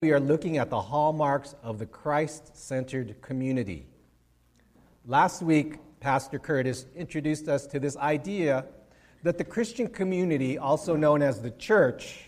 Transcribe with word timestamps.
we 0.00 0.12
are 0.12 0.20
looking 0.20 0.58
at 0.58 0.70
the 0.70 0.80
hallmarks 0.80 1.56
of 1.60 1.80
the 1.80 1.86
Christ 1.86 2.56
centered 2.56 3.20
community. 3.20 3.84
Last 5.04 5.42
week, 5.42 5.78
Pastor 5.98 6.38
Curtis 6.38 6.86
introduced 6.94 7.48
us 7.48 7.66
to 7.66 7.80
this 7.80 7.96
idea 7.96 8.64
that 9.24 9.38
the 9.38 9.44
Christian 9.44 9.88
community, 9.88 10.56
also 10.56 10.94
known 10.94 11.20
as 11.20 11.42
the 11.42 11.50
church, 11.50 12.26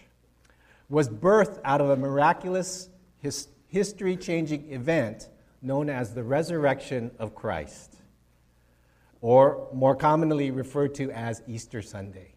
was 0.88 1.08
birthed 1.08 1.60
out 1.64 1.80
of 1.80 1.90
a 1.90 1.96
miraculous, 1.96 2.88
his, 3.20 3.46
history 3.68 4.16
changing 4.16 4.68
event 4.72 5.28
known 5.62 5.88
as 5.88 6.12
the 6.12 6.24
resurrection 6.24 7.12
of 7.20 7.36
Christ, 7.36 7.94
or 9.20 9.68
more 9.72 9.94
commonly 9.94 10.50
referred 10.50 10.96
to 10.96 11.12
as 11.12 11.40
Easter 11.46 11.82
Sunday. 11.82 12.34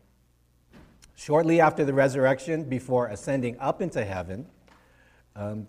Shortly 1.15 1.59
after 1.59 1.83
the 1.83 1.93
resurrection, 1.95 2.65
before 2.65 3.07
ascending 3.07 3.57
up 3.59 3.81
into 3.81 4.05
heaven, 4.05 4.45
um, 5.35 5.67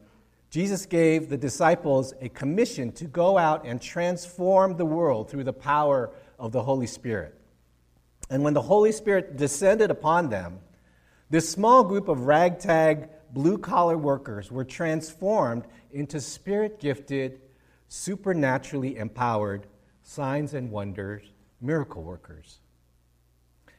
Jesus 0.50 0.86
gave 0.86 1.28
the 1.28 1.36
disciples 1.36 2.14
a 2.20 2.28
commission 2.28 2.92
to 2.92 3.06
go 3.06 3.36
out 3.36 3.66
and 3.66 3.82
transform 3.82 4.76
the 4.76 4.84
world 4.84 5.28
through 5.28 5.44
the 5.44 5.52
power 5.52 6.10
of 6.38 6.52
the 6.52 6.62
Holy 6.62 6.86
Spirit. 6.86 7.34
And 8.30 8.44
when 8.44 8.54
the 8.54 8.62
Holy 8.62 8.92
Spirit 8.92 9.36
descended 9.36 9.90
upon 9.90 10.28
them, 10.28 10.60
this 11.28 11.48
small 11.50 11.82
group 11.82 12.08
of 12.08 12.26
ragtag, 12.26 13.08
blue 13.32 13.58
collar 13.58 13.98
workers 13.98 14.52
were 14.52 14.64
transformed 14.64 15.64
into 15.92 16.20
spirit 16.20 16.78
gifted, 16.78 17.40
supernaturally 17.88 18.96
empowered 18.96 19.66
signs 20.04 20.54
and 20.54 20.70
wonders, 20.70 21.22
miracle 21.60 22.02
workers. 22.02 22.60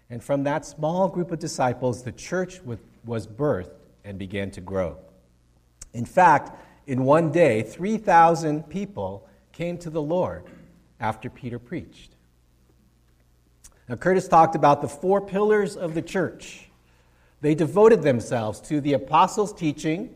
And 0.10 0.22
from 0.22 0.44
that 0.44 0.66
small 0.66 1.08
group 1.08 1.32
of 1.32 1.40
disciples, 1.40 2.04
the 2.04 2.12
church 2.12 2.60
was 2.62 3.28
birthed 3.28 3.72
and 4.04 4.20
began 4.20 4.52
to 4.52 4.62
grow. 4.62 4.98
In 5.96 6.06
fact, 6.06 6.52
in 6.88 7.06
one 7.06 7.32
day, 7.32 7.64
3,000 7.64 8.70
people 8.70 9.26
came 9.54 9.78
to 9.78 9.90
the 9.90 10.02
Lord 10.02 10.44
after 11.00 11.30
Peter 11.30 11.58
preached. 11.58 12.12
Now, 13.88 13.96
Curtis 13.96 14.28
talked 14.28 14.56
about 14.56 14.82
the 14.82 14.90
four 14.90 15.22
pillars 15.22 15.78
of 15.78 15.94
the 15.94 16.02
church. 16.02 16.70
They 17.40 17.56
devoted 17.56 18.02
themselves 18.02 18.60
to 18.62 18.82
the 18.82 18.94
apostles' 18.94 19.54
teaching, 19.54 20.10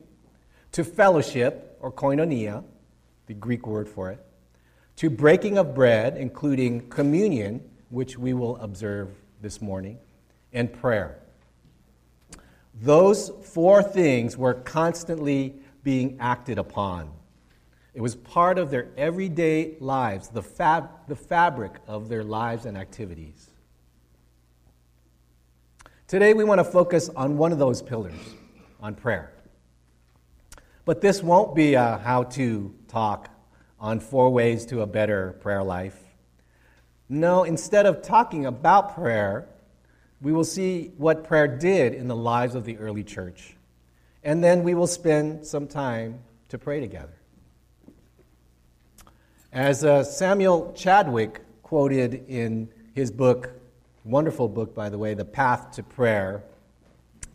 to 0.74 0.84
fellowship, 0.84 1.78
or 1.80 1.92
koinonia, 1.92 2.66
the 3.28 3.34
Greek 3.34 3.66
word 3.66 3.88
for 3.88 4.12
it, 4.12 4.20
to 4.98 5.10
breaking 5.10 5.58
of 5.58 5.74
bread, 5.74 6.18
including 6.18 6.90
communion, 6.90 7.62
which 7.90 8.18
we 8.18 8.34
will 8.34 8.58
observe 8.58 9.10
this 9.42 9.62
morning, 9.62 9.98
and 10.52 10.74
prayer. 10.74 11.20
Those 12.82 13.30
four 13.44 13.82
things 13.82 14.36
were 14.36 14.54
constantly 14.54 15.56
being 15.84 16.18
acted 16.20 16.58
upon. 16.58 17.12
It 17.94 18.02
was 18.02 18.16
part 18.16 18.58
of 18.58 18.72
their 18.72 18.88
everyday 18.98 19.76
lives, 19.80 20.30
the, 20.30 20.44
fab, 20.44 20.90
the 21.08 21.16
fabric 21.16 21.74
of 21.88 22.08
their 22.08 22.24
lives 22.24 22.66
and 22.66 22.78
activities. 22.78 23.50
Today, 26.08 26.34
we 26.34 26.44
want 26.44 26.60
to 26.60 26.64
focus 26.64 27.10
on 27.10 27.38
one 27.38 27.52
of 27.52 27.60
those 27.60 27.82
pillars, 27.82 28.20
on 28.80 28.96
prayer. 28.96 29.32
But 30.86 31.02
this 31.02 31.22
won't 31.22 31.56
be 31.56 31.76
a 31.76 31.98
how 31.98 32.24
to 32.24 32.74
talk 32.88 33.30
on 33.80 34.00
four 34.00 34.30
ways 34.30 34.66
to 34.68 34.82
a 34.82 34.88
better 34.88 35.34
prayer 35.42 35.64
life. 35.64 35.98
No, 37.08 37.44
instead 37.44 37.86
of 37.86 38.02
talking 38.02 38.46
about 38.46 38.96
prayer, 38.96 39.48
we 40.22 40.32
will 40.32 40.44
see 40.44 40.92
what 40.98 41.24
prayer 41.24 41.48
did 41.48 41.94
in 41.94 42.08
the 42.08 42.16
lives 42.16 42.56
of 42.56 42.66
the 42.66 42.78
early 42.78 43.04
church. 43.04 43.56
And 44.24 44.44
then 44.44 44.64
we 44.64 44.74
will 44.74 44.88
spend 44.88 45.46
some 45.46 45.68
time 45.68 46.20
to 46.50 46.58
pray 46.58 46.80
together. 46.80 47.14
As 49.52 49.84
uh, 49.84 50.04
Samuel 50.04 50.74
Chadwick 50.76 51.42
quoted 51.64 52.26
in 52.28 52.70
his 52.94 53.12
book, 53.12 53.52
wonderful 54.04 54.48
book, 54.48 54.76
by 54.76 54.90
the 54.90 54.98
way, 54.98 55.14
The 55.14 55.26
Path 55.26 55.72
to 55.72 55.84
Prayer, 55.84 56.44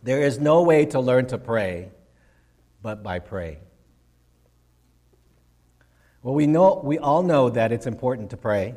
there 0.03 0.21
is 0.21 0.39
no 0.39 0.61
way 0.61 0.85
to 0.87 0.99
learn 0.99 1.25
to 1.27 1.37
pray 1.37 1.89
but 2.81 3.01
by 3.01 3.17
praying. 3.19 3.57
Well, 6.21 6.35
we, 6.35 6.47
know, 6.47 6.81
we 6.83 6.97
all 6.97 7.23
know 7.23 7.49
that 7.49 7.71
it's 7.71 7.87
important 7.87 8.29
to 8.29 8.37
pray, 8.37 8.75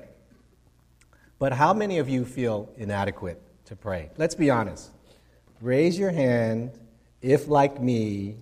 but 1.39 1.53
how 1.53 1.75
many 1.75 1.99
of 1.99 2.09
you 2.09 2.25
feel 2.25 2.71
inadequate 2.77 3.41
to 3.67 3.77
pray? 3.77 4.11
Let's 4.17 4.35
be 4.35 4.51
honest. 4.51 4.91
Raise 5.61 5.99
your 5.99 6.11
hand 6.11 6.79
if, 7.21 7.49
like 7.49 7.81
me, 7.81 8.37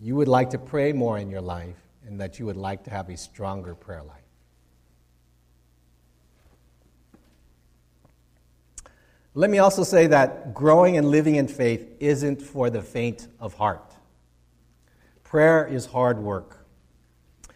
you 0.00 0.16
would 0.16 0.28
like 0.28 0.50
to 0.50 0.58
pray 0.58 0.92
more 0.92 1.18
in 1.18 1.30
your 1.30 1.40
life 1.40 1.76
and 2.06 2.20
that 2.20 2.38
you 2.38 2.46
would 2.46 2.56
like 2.56 2.84
to 2.84 2.90
have 2.90 3.08
a 3.08 3.16
stronger 3.16 3.74
prayer 3.74 4.02
life. 4.02 4.18
Let 9.34 9.48
me 9.48 9.58
also 9.58 9.82
say 9.82 10.08
that 10.08 10.52
growing 10.52 10.98
and 10.98 11.08
living 11.08 11.36
in 11.36 11.48
faith 11.48 11.88
isn't 12.00 12.42
for 12.42 12.68
the 12.68 12.82
faint 12.82 13.28
of 13.40 13.54
heart. 13.54 13.94
Prayer 15.24 15.66
is 15.66 15.86
hard 15.86 16.18
work. 16.18 16.66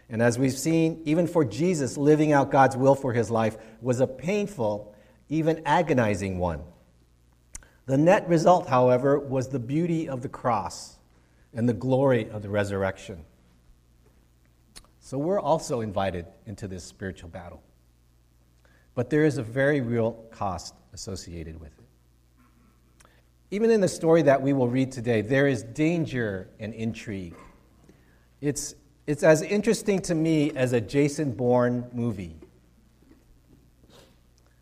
And 0.09 0.23
as 0.23 0.39
we've 0.39 0.57
seen, 0.57 1.03
even 1.05 1.27
for 1.27 1.45
Jesus, 1.45 1.99
living 1.99 2.33
out 2.33 2.51
God's 2.51 2.77
will 2.77 2.95
for 2.95 3.13
his 3.13 3.31
life 3.31 3.57
was 3.83 4.01
a 4.01 4.07
painful, 4.07 4.95
even 5.29 5.63
agonizing 5.67 6.39
one. 6.39 6.63
The 7.87 7.97
net 7.97 8.29
result, 8.29 8.69
however, 8.69 9.19
was 9.19 9.49
the 9.49 9.61
beauty 9.61 10.09
of 10.09 10.21
the 10.21 10.29
cross 10.29 10.97
and 11.55 11.69
the 11.69 11.75
glory 11.75 12.29
of 12.31 12.43
the 12.43 12.51
resurrection. 12.51 13.25
So 14.99 15.19
we're 15.19 15.41
also 15.41 15.81
invited 15.83 16.27
into 16.47 16.67
this 16.67 16.83
spiritual 16.83 17.29
battle. 17.29 17.63
But 18.97 19.09
there 19.09 19.25
is 19.25 19.39
a 19.39 19.43
very 19.43 19.81
real 19.81 20.13
cost 20.33 20.75
associated 20.93 21.61
with 21.61 21.79
it. 21.79 21.85
Even 23.53 23.71
in 23.71 23.81
the 23.81 23.89
story 23.89 24.23
that 24.23 24.43
we 24.43 24.53
will 24.53 24.69
read 24.69 24.91
today, 24.91 25.21
there 25.21 25.47
is 25.47 25.63
danger 25.63 26.49
and 26.59 26.75
intrigue. 26.75 27.37
It's, 28.41 28.75
it's 29.07 29.23
as 29.23 29.43
interesting 29.43 30.01
to 30.03 30.15
me 30.17 30.51
as 30.57 30.73
a 30.73 30.81
Jason 30.81 31.33
Bourne 31.33 31.87
movie 31.93 32.35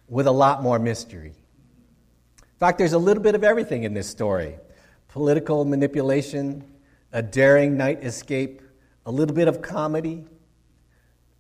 with 0.09 0.27
a 0.27 0.33
lot 0.33 0.63
more 0.63 0.79
mystery. 0.79 1.33
In 2.55 2.59
fact, 2.59 2.79
there's 2.79 2.93
a 2.93 2.99
little 2.99 3.23
bit 3.23 3.35
of 3.35 3.43
everything 3.43 3.83
in 3.83 3.95
this 3.95 4.09
story 4.09 4.57
political 5.09 5.65
manipulation, 5.65 6.65
a 7.13 7.23
daring 7.23 7.77
night 7.77 8.05
escape, 8.05 8.63
a 9.07 9.11
little 9.11 9.35
bit 9.35 9.47
of 9.47 9.61
comedy, 9.61 10.25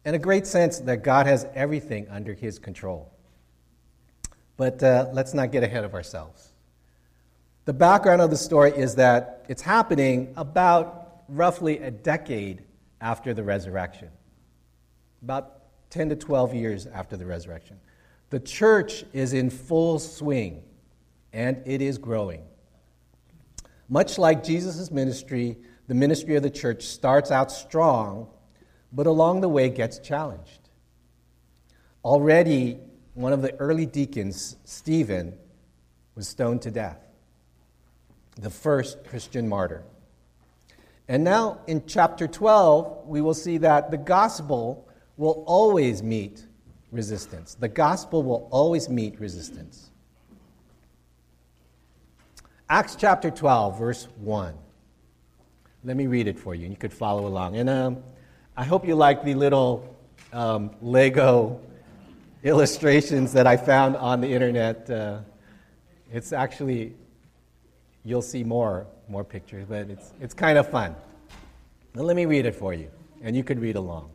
and 0.04 0.14
a 0.14 0.18
great 0.18 0.46
sense 0.46 0.78
that 0.80 1.02
God 1.02 1.26
has 1.26 1.46
everything 1.54 2.06
under 2.08 2.34
his 2.34 2.58
control. 2.58 3.12
But 4.56 4.82
uh, 4.82 5.08
let's 5.12 5.34
not 5.34 5.50
get 5.50 5.64
ahead 5.64 5.84
of 5.84 5.94
ourselves. 5.94 6.52
The 7.64 7.72
background 7.72 8.20
of 8.20 8.30
the 8.30 8.36
story 8.36 8.72
is 8.72 8.96
that 8.96 9.44
it's 9.48 9.62
happening 9.62 10.32
about 10.36 11.22
roughly 11.28 11.78
a 11.78 11.90
decade 11.90 12.62
after 13.00 13.34
the 13.34 13.42
resurrection, 13.42 14.08
about 15.22 15.62
10 15.90 16.10
to 16.10 16.16
12 16.16 16.54
years 16.54 16.86
after 16.86 17.16
the 17.16 17.26
resurrection. 17.26 17.78
The 18.30 18.40
church 18.40 19.04
is 19.12 19.32
in 19.32 19.50
full 19.50 19.98
swing 19.98 20.62
and 21.34 21.60
it 21.66 21.82
is 21.82 21.98
growing. 21.98 22.42
Much 23.88 24.16
like 24.16 24.44
Jesus' 24.44 24.90
ministry, 24.90 25.58
the 25.88 25.94
ministry 25.94 26.36
of 26.36 26.42
the 26.42 26.48
church 26.48 26.84
starts 26.84 27.30
out 27.30 27.52
strong, 27.52 28.28
but 28.92 29.06
along 29.06 29.40
the 29.42 29.48
way 29.48 29.68
gets 29.68 29.98
challenged. 29.98 30.70
Already, 32.04 32.78
one 33.14 33.32
of 33.32 33.42
the 33.42 33.54
early 33.56 33.84
deacons, 33.84 34.56
Stephen, 34.64 35.34
was 36.14 36.28
stoned 36.28 36.62
to 36.62 36.70
death, 36.70 37.00
the 38.40 38.50
first 38.50 39.04
Christian 39.04 39.48
martyr. 39.48 39.82
And 41.08 41.24
now 41.24 41.60
in 41.66 41.84
chapter 41.86 42.28
12, 42.28 43.06
we 43.06 43.20
will 43.20 43.34
see 43.34 43.58
that 43.58 43.90
the 43.90 43.98
gospel 43.98 44.88
will 45.16 45.44
always 45.46 46.02
meet 46.02 46.46
resistance. 46.92 47.54
The 47.54 47.68
gospel 47.68 48.22
will 48.22 48.48
always 48.50 48.88
meet 48.88 49.18
resistance. 49.18 49.90
Acts 52.74 52.96
chapter 52.96 53.30
12, 53.30 53.78
verse 53.78 54.08
1. 54.16 54.52
Let 55.84 55.96
me 55.96 56.08
read 56.08 56.26
it 56.26 56.36
for 56.36 56.56
you, 56.56 56.64
and 56.64 56.72
you 56.72 56.76
could 56.76 56.92
follow 56.92 57.28
along. 57.28 57.54
And 57.54 57.70
um, 57.70 58.02
I 58.56 58.64
hope 58.64 58.84
you 58.84 58.96
like 58.96 59.22
the 59.22 59.34
little 59.34 59.96
um, 60.32 60.72
Lego 60.82 61.60
illustrations 62.42 63.32
that 63.34 63.46
I 63.46 63.56
found 63.56 63.94
on 63.94 64.20
the 64.20 64.26
internet. 64.26 64.90
Uh, 64.90 65.20
it's 66.12 66.32
actually, 66.32 66.96
you'll 68.04 68.20
see 68.20 68.42
more, 68.42 68.88
more 69.08 69.22
pictures, 69.22 69.66
but 69.68 69.88
it's, 69.88 70.12
it's 70.20 70.34
kind 70.34 70.58
of 70.58 70.68
fun. 70.68 70.96
Now, 71.94 72.02
let 72.02 72.16
me 72.16 72.26
read 72.26 72.44
it 72.44 72.56
for 72.56 72.74
you, 72.74 72.90
and 73.22 73.36
you 73.36 73.44
could 73.44 73.60
read 73.60 73.76
along. 73.76 74.10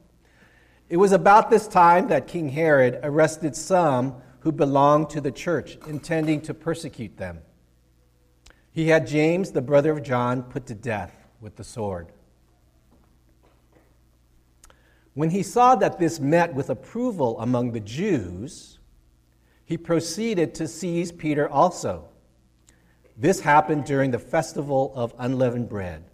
It 0.90 0.98
was 0.98 1.14
about 1.14 1.50
this 1.50 1.66
time 1.66 2.10
that 2.10 2.28
King 2.28 2.50
Herod 2.50 3.00
arrested 3.04 3.56
some 3.56 4.16
who 4.42 4.52
belonged 4.52 5.12
to 5.12 5.22
the 5.22 5.32
church, 5.32 5.78
intending 5.88 6.42
to 6.42 6.54
persecute 6.54 7.16
them. 7.16 7.40
He 8.80 8.88
had 8.88 9.08
James, 9.08 9.52
the 9.52 9.62
brother 9.62 9.92
of 9.92 10.04
John, 10.04 10.42
put 10.42 10.66
to 10.68 10.74
death 10.74 11.14
with 11.42 11.58
the 11.58 11.66
sword. 11.66 12.14
When 15.14 15.32
he 15.32 15.44
saw 15.44 15.76
that 15.76 16.00
this 16.00 16.22
met 16.22 16.54
with 16.54 16.70
approval 16.70 17.38
among 17.42 17.74
the 17.74 17.82
Jews, 17.82 18.80
he 19.66 19.76
proceeded 19.76 20.56
to 20.56 20.66
seize 20.66 21.12
Peter 21.12 21.50
also. 21.50 22.06
This 23.18 23.42
happened 23.42 23.84
during 23.84 24.12
the 24.12 24.18
festival 24.18 24.94
of 24.96 25.14
unleavened 25.20 25.68
bread. 25.68 26.06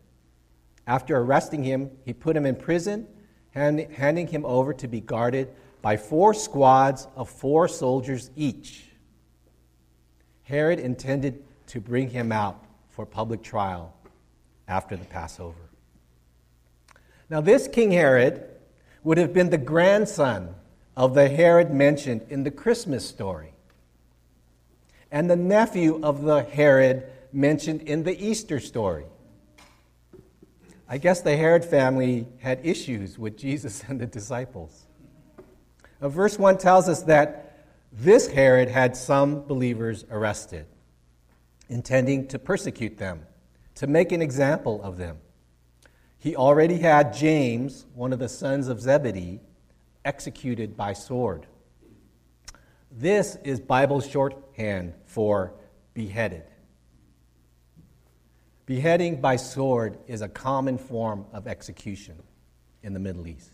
After 0.88 1.20
arresting 1.20 1.64
him, 1.64 1.92
he 2.04 2.14
put 2.14 2.36
him 2.36 2.48
in 2.48 2.56
prison, 2.56 3.06
hand, 3.52 3.80
handing 3.94 4.26
him 4.26 4.44
over 4.44 4.74
to 4.74 4.88
be 4.88 5.02
guarded 5.02 5.50
by 5.84 5.98
four 5.98 6.34
squads 6.34 7.08
of 7.16 7.30
four 7.30 7.68
soldiers 7.68 8.32
each. 8.36 8.86
Herod 10.42 10.80
intended 10.80 11.45
to 11.68 11.80
bring 11.80 12.10
him 12.10 12.32
out 12.32 12.64
for 12.90 13.06
public 13.06 13.42
trial 13.44 13.94
after 14.68 14.96
the 14.96 15.06
Passover. 15.06 15.70
Now, 17.30 17.42
this 17.42 17.68
King 17.68 17.92
Herod 17.92 18.44
would 19.04 19.18
have 19.18 19.34
been 19.34 19.50
the 19.50 19.58
grandson 19.58 20.56
of 20.96 21.14
the 21.14 21.28
Herod 21.28 21.72
mentioned 21.72 22.26
in 22.30 22.44
the 22.44 22.52
Christmas 22.52 23.08
story, 23.08 23.54
and 25.12 25.30
the 25.30 25.36
nephew 25.36 26.00
of 26.04 26.24
the 26.24 26.44
Herod 26.44 27.04
mentioned 27.34 27.82
in 27.82 28.04
the 28.04 28.18
Easter 28.26 28.60
story. 28.60 29.06
I 30.88 31.00
guess 31.00 31.22
the 31.22 31.36
Herod 31.36 31.66
family 31.66 32.28
had 32.40 32.64
issues 32.64 33.18
with 33.18 33.38
Jesus 33.38 33.84
and 33.88 34.00
the 34.00 34.06
disciples. 34.06 34.86
Uh, 36.02 36.10
verse 36.10 36.38
1 36.38 36.58
tells 36.58 36.88
us 36.88 37.04
that 37.04 37.66
this 37.92 38.28
Herod 38.28 38.70
had 38.70 38.96
some 38.96 39.42
believers 39.42 40.06
arrested, 40.12 40.66
intending 41.70 42.28
to 42.28 42.40
persecute 42.40 42.98
them, 42.98 43.26
to 43.76 43.88
make 43.88 44.12
an 44.12 44.22
example 44.22 44.82
of 44.84 44.98
them. 44.98 45.18
He 46.18 46.36
already 46.36 46.78
had 46.78 47.14
James, 47.14 47.86
one 47.94 48.14
of 48.14 48.20
the 48.20 48.30
sons 48.30 48.68
of 48.68 48.82
Zebedee, 48.82 49.42
executed 50.04 50.76
by 50.78 50.94
sword. 50.94 51.46
This 52.92 53.38
is 53.44 53.60
Bible 53.60 54.02
shorthand 54.02 54.94
for 55.06 55.54
beheaded. 55.94 56.44
Beheading 58.66 59.22
by 59.22 59.36
sword 59.36 59.98
is 60.08 60.22
a 60.22 60.30
common 60.30 60.78
form 60.78 61.26
of 61.34 61.48
execution 61.48 62.16
in 62.82 62.94
the 62.94 63.00
Middle 63.00 63.28
East. 63.28 63.52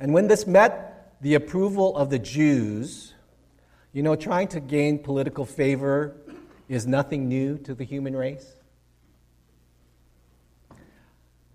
And 0.00 0.12
when 0.12 0.26
this 0.26 0.46
met 0.46 1.16
the 1.20 1.34
approval 1.34 1.96
of 1.96 2.10
the 2.10 2.18
Jews, 2.18 3.14
you 3.92 4.02
know, 4.02 4.16
trying 4.16 4.48
to 4.48 4.60
gain 4.60 4.98
political 4.98 5.44
favor 5.44 6.16
is 6.68 6.86
nothing 6.86 7.28
new 7.28 7.58
to 7.58 7.74
the 7.74 7.84
human 7.84 8.14
race. 8.16 8.54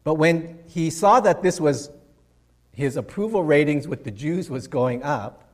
But 0.04 0.16
when 0.16 0.60
he 0.68 0.90
saw 0.90 1.19
that 1.19 1.44
this 1.44 1.60
was 1.60 1.92
his 2.72 2.98
approval 2.98 3.44
ratings 3.44 3.88
with 3.88 4.04
the 4.04 4.12
Jews 4.12 4.50
was 4.50 4.68
going 4.68 5.04
up, 5.04 5.50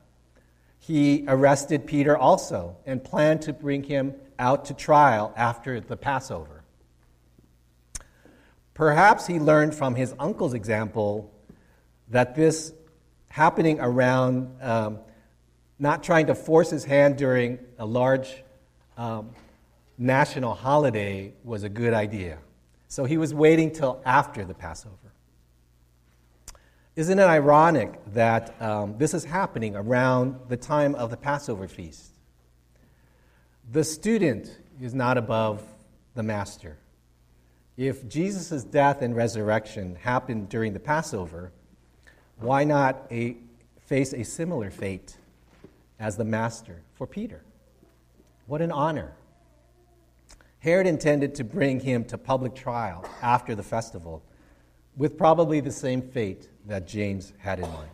he 0.78 1.24
arrested 1.28 1.86
Peter 1.86 2.16
also 2.16 2.76
and 2.86 3.02
planned 3.02 3.42
to 3.42 3.52
bring 3.52 3.82
him 3.82 4.14
out 4.38 4.66
to 4.66 4.74
trial 4.74 5.32
after 5.36 5.80
the 5.80 5.96
Passover. 5.96 6.62
Perhaps 8.72 9.26
he 9.26 9.40
learned 9.40 9.74
from 9.74 9.96
his 9.96 10.14
uncle's 10.18 10.54
example 10.54 11.32
that 12.08 12.36
this 12.36 12.72
happening 13.28 13.80
around 13.80 14.56
um, 14.62 15.00
not 15.78 16.02
trying 16.02 16.26
to 16.28 16.34
force 16.34 16.70
his 16.70 16.84
hand 16.84 17.16
during 17.16 17.58
a 17.78 17.84
large 17.84 18.42
um, 18.96 19.30
national 19.98 20.54
holiday 20.54 21.32
was 21.44 21.64
a 21.64 21.68
good 21.68 21.92
idea. 21.92 22.38
So 22.86 23.04
he 23.04 23.18
was 23.18 23.34
waiting 23.34 23.72
till 23.72 24.00
after 24.04 24.44
the 24.44 24.54
Passover. 24.54 24.94
Isn't 26.96 27.18
it 27.18 27.24
ironic 27.24 27.92
that 28.14 28.60
um, 28.60 28.96
this 28.98 29.14
is 29.14 29.24
happening 29.24 29.76
around 29.76 30.36
the 30.48 30.56
time 30.56 30.94
of 30.94 31.10
the 31.10 31.16
Passover 31.16 31.68
feast? 31.68 32.12
The 33.70 33.84
student 33.84 34.58
is 34.80 34.94
not 34.94 35.18
above 35.18 35.62
the 36.14 36.22
master. 36.22 36.76
If 37.76 38.08
Jesus' 38.08 38.64
death 38.64 39.02
and 39.02 39.14
resurrection 39.14 39.96
happened 39.96 40.48
during 40.48 40.72
the 40.72 40.80
Passover, 40.80 41.52
why 42.38 42.64
not 42.64 43.06
a, 43.10 43.36
face 43.86 44.12
a 44.12 44.24
similar 44.24 44.70
fate 44.70 45.16
as 46.00 46.16
the 46.16 46.24
master 46.24 46.82
for 46.94 47.06
Peter? 47.06 47.42
What 48.46 48.62
an 48.62 48.72
honor. 48.72 49.12
Herod 50.60 50.86
intended 50.86 51.36
to 51.36 51.44
bring 51.44 51.80
him 51.80 52.04
to 52.06 52.18
public 52.18 52.54
trial 52.54 53.04
after 53.22 53.54
the 53.54 53.62
festival, 53.62 54.22
with 54.96 55.16
probably 55.16 55.60
the 55.60 55.70
same 55.70 56.02
fate 56.02 56.48
that 56.66 56.86
James 56.86 57.32
had 57.38 57.60
in 57.60 57.68
mind. 57.70 57.90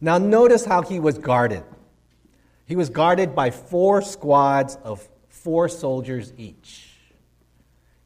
Now, 0.00 0.18
notice 0.18 0.66
how 0.66 0.82
he 0.82 1.00
was 1.00 1.16
guarded. 1.16 1.64
He 2.66 2.76
was 2.76 2.90
guarded 2.90 3.34
by 3.34 3.50
four 3.50 4.02
squads 4.02 4.76
of 4.84 5.08
four 5.28 5.68
soldiers 5.68 6.32
each. 6.36 6.90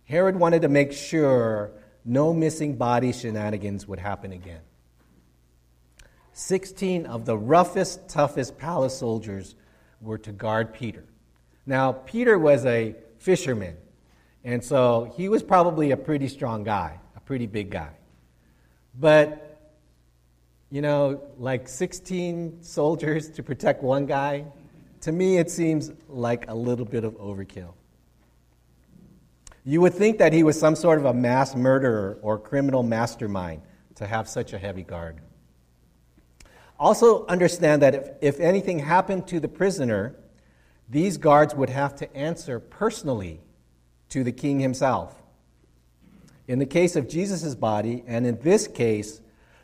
Herod 0.05 0.37
wanted 0.37 0.63
to 0.63 0.69
make 0.69 0.93
sure 0.93 1.73
no 2.05 2.33
missing 2.33 2.77
body 2.77 3.13
shenanigans 3.13 3.87
would 3.89 3.99
happen 3.99 4.33
again. 4.33 4.61
16 6.33 7.05
of 7.07 7.25
the 7.25 7.37
roughest, 7.37 8.09
toughest 8.09 8.57
palace 8.59 8.97
soldiers 8.97 9.57
were 10.01 10.19
to 10.19 10.31
guard 10.31 10.73
Peter. 10.73 11.05
Now, 11.69 11.93
Peter 11.93 12.39
was 12.39 12.65
a 12.65 12.95
fisherman, 13.19 13.77
and 14.43 14.65
so 14.65 15.13
he 15.19 15.29
was 15.29 15.43
probably 15.43 15.91
a 15.91 15.99
pretty 15.99 16.27
strong 16.29 16.65
guy, 16.65 16.99
a 17.15 17.21
pretty 17.21 17.47
big 17.47 17.69
guy. 17.69 17.91
But 18.99 19.45
you 20.71 20.81
know, 20.81 21.21
like 21.37 21.69
16 21.69 22.63
soldiers 22.63 23.29
to 23.33 23.43
protect 23.43 23.83
one 23.83 24.07
guy, 24.07 24.47
to 25.03 25.13
me 25.13 25.37
it 25.37 25.51
seems 25.51 25.93
like 26.09 26.49
a 26.49 26.55
little 26.55 26.87
bit 26.87 27.05
of 27.05 27.13
overkill. 27.19 27.75
You 29.63 29.83
would 29.83 29.93
think 29.93 30.17
that 30.17 30.33
he 30.33 30.43
was 30.43 30.59
some 30.59 30.75
sort 30.75 30.99
of 30.99 31.05
a 31.05 31.13
mass 31.13 31.55
murderer 31.55 32.19
or 32.23 32.39
criminal 32.39 32.83
mastermind 32.83 33.61
to 33.97 34.07
have 34.07 34.27
such 34.27 34.55
a 34.55 34.59
heavy 34.59 34.85
guard. 34.85 35.21
Also, 36.79 37.27
understand 37.27 37.83
that 37.83 37.95
if, 37.95 38.09
if 38.23 38.41
anything 38.41 38.79
happened 38.79 39.27
to 39.27 39.39
the 39.39 39.49
prisoner, 39.49 40.17
these 40.89 41.19
guards 41.19 41.55
would 41.55 41.71
have 41.71 41.97
to 41.97 42.17
answer 42.17 42.59
personally 42.59 43.41
to 44.09 44.25
the 44.25 44.33
king 44.33 44.61
himself. 44.61 45.23
In 46.47 46.59
the 46.59 46.67
case 46.67 46.97
of 46.97 47.09
Jesus' 47.09 47.55
body, 47.55 48.03
and 48.07 48.27
in 48.27 48.41
this 48.41 48.67
case, 48.67 49.21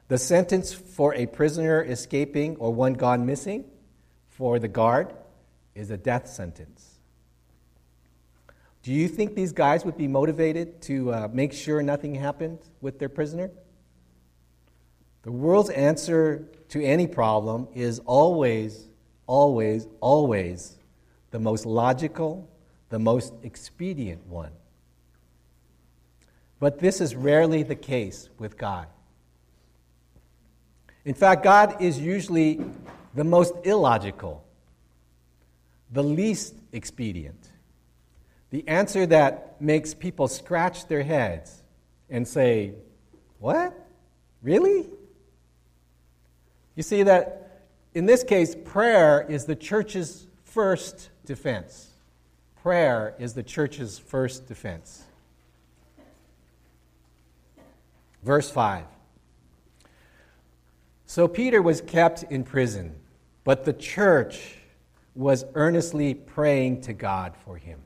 the 0.09 0.19
sentence 0.19 0.73
for 0.73 1.15
a 1.15 1.25
prisoner 1.27 1.83
escaping 1.83 2.57
or 2.57 2.75
one 2.75 2.93
gone 2.93 3.25
missing 3.25 3.65
for 4.29 4.59
the 4.59 4.69
guard 4.69 5.15
is 5.75 5.91
a 5.91 5.97
death 5.97 6.29
sentence. 6.29 6.99
Do 8.83 8.93
you 8.93 9.09
think 9.09 9.35
these 9.35 9.53
guys 9.53 9.83
would 9.87 9.97
be 9.97 10.09
motivated 10.09 10.83
to 10.83 11.11
uh, 11.11 11.29
make 11.33 11.55
sure 11.55 11.83
nothing 11.83 12.15
happened 12.15 12.59
with 12.83 12.99
their 12.99 13.09
prisoner? 13.09 13.51
The 15.23 15.33
world's 15.33 15.71
answer 15.71 16.47
to 16.69 16.85
any 16.85 17.07
problem 17.07 17.69
is 17.73 17.99
always, 18.01 18.89
always, 19.27 19.87
always 20.01 20.77
the 21.35 21.41
most 21.41 21.67
logical, 21.67 22.49
the 22.91 22.99
most 23.01 23.35
expedient 23.43 24.25
one. 24.29 24.53
But 26.61 26.79
this 26.79 27.01
is 27.01 27.17
rarely 27.17 27.65
the 27.65 27.75
case 27.75 28.29
with 28.39 28.57
God. 28.57 28.87
In 31.05 31.15
fact, 31.15 31.43
God 31.43 31.83
is 31.83 31.99
usually 31.99 32.65
the 33.17 33.25
most 33.25 33.53
illogical, 33.65 34.45
the 35.91 36.05
least 36.05 36.55
expedient, 36.71 37.49
the 38.51 38.63
answer 38.69 39.05
that 39.05 39.61
makes 39.61 39.93
people 39.93 40.29
scratch 40.29 40.87
their 40.87 41.03
heads 41.03 41.65
and 42.09 42.29
say, 42.29 42.75
What? 43.41 43.75
Really? 44.41 44.87
You 46.77 46.85
see 46.85 47.03
that 47.03 47.65
in 47.93 48.07
this 48.07 48.23
case, 48.23 48.55
prayer 48.55 49.27
is 49.29 49.47
the 49.47 49.57
church's 49.57 50.29
first 50.45 51.11
defense. 51.25 51.91
Prayer 52.63 53.15
is 53.19 53.35
the 53.35 53.43
church's 53.43 53.99
first 53.99 54.47
defense. 54.47 55.05
Verse 58.23 58.51
5 58.51 58.85
so 61.07 61.29
Peter 61.29 61.63
was 61.63 61.81
kept 61.81 62.25
in 62.25 62.43
prison, 62.43 62.97
but 63.45 63.65
the 63.65 63.73
church 63.73 64.57
was 65.15 65.45
earnestly 65.55 66.15
praying 66.15 66.81
to 66.83 66.93
God 66.93 67.37
for 67.45 67.57
him. 67.57 67.79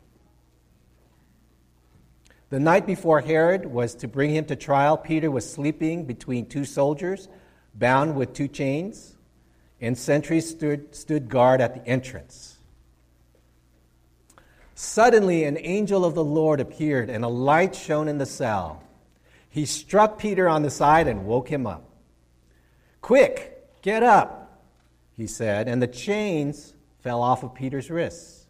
The 2.48 2.58
night 2.58 2.86
before 2.86 3.20
Herod 3.20 3.66
was 3.66 3.94
to 3.96 4.08
bring 4.08 4.30
him 4.30 4.46
to 4.46 4.56
trial, 4.56 4.96
Peter 4.96 5.30
was 5.30 5.50
sleeping 5.50 6.06
between 6.06 6.46
two 6.46 6.64
soldiers, 6.64 7.28
bound 7.74 8.16
with 8.16 8.32
two 8.32 8.48
chains, 8.48 9.16
and 9.78 9.98
sentries 9.98 10.48
stood, 10.48 10.94
stood 10.94 11.28
guard 11.28 11.60
at 11.60 11.74
the 11.74 11.86
entrance. 11.86 12.57
Suddenly, 14.80 15.42
an 15.42 15.58
angel 15.58 16.04
of 16.04 16.14
the 16.14 16.22
Lord 16.22 16.60
appeared, 16.60 17.10
and 17.10 17.24
a 17.24 17.28
light 17.28 17.74
shone 17.74 18.06
in 18.06 18.18
the 18.18 18.24
cell. 18.24 18.80
He 19.50 19.66
struck 19.66 20.20
Peter 20.20 20.48
on 20.48 20.62
the 20.62 20.70
side 20.70 21.08
and 21.08 21.26
woke 21.26 21.48
him 21.48 21.66
up. 21.66 21.90
Quick, 23.00 23.82
get 23.82 24.04
up, 24.04 24.62
he 25.16 25.26
said, 25.26 25.66
and 25.66 25.82
the 25.82 25.88
chains 25.88 26.74
fell 27.00 27.22
off 27.22 27.42
of 27.42 27.56
Peter's 27.56 27.90
wrists. 27.90 28.46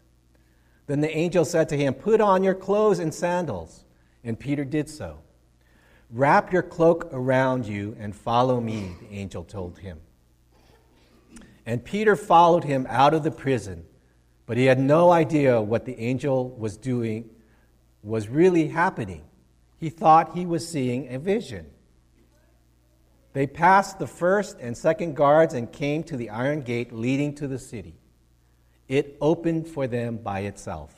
Then 0.85 1.01
the 1.01 1.09
angel 1.09 1.45
said 1.45 1.67
to 1.69 1.77
him, 1.77 1.95
Put 1.95 2.21
on 2.21 2.43
your 2.43 2.53
clothes 2.53 2.99
and 2.99 3.11
sandals. 3.11 3.83
And 4.23 4.39
Peter 4.39 4.63
did 4.63 4.87
so. 4.87 5.21
Wrap 6.11 6.53
your 6.53 6.61
cloak 6.61 7.09
around 7.11 7.65
you 7.65 7.97
and 7.99 8.15
follow 8.15 8.61
me, 8.61 8.95
the 9.01 9.17
angel 9.17 9.43
told 9.43 9.79
him. 9.79 9.99
And 11.65 11.83
Peter 11.83 12.15
followed 12.15 12.65
him 12.65 12.85
out 12.87 13.15
of 13.15 13.23
the 13.23 13.31
prison, 13.31 13.85
but 14.49 14.57
he 14.57 14.65
had 14.65 14.79
no 14.79 15.11
idea 15.11 15.61
what 15.61 15.85
the 15.85 15.99
angel 15.99 16.49
was 16.49 16.75
doing 16.75 17.29
was 18.01 18.27
really 18.29 18.67
happening. 18.67 19.21
He 19.77 19.91
thought 19.91 20.35
he 20.35 20.47
was 20.47 20.67
seeing 20.67 21.13
a 21.13 21.19
vision. 21.19 21.67
They 23.33 23.45
passed 23.45 23.99
the 23.99 24.07
first 24.07 24.57
and 24.59 24.75
second 24.75 25.15
guards 25.15 25.53
and 25.53 25.71
came 25.71 26.01
to 26.05 26.17
the 26.17 26.31
iron 26.31 26.61
gate 26.63 26.91
leading 26.91 27.35
to 27.35 27.47
the 27.47 27.59
city. 27.59 27.93
It 28.87 29.17
opened 29.21 29.67
for 29.67 29.85
them 29.85 30.17
by 30.17 30.39
itself, 30.39 30.95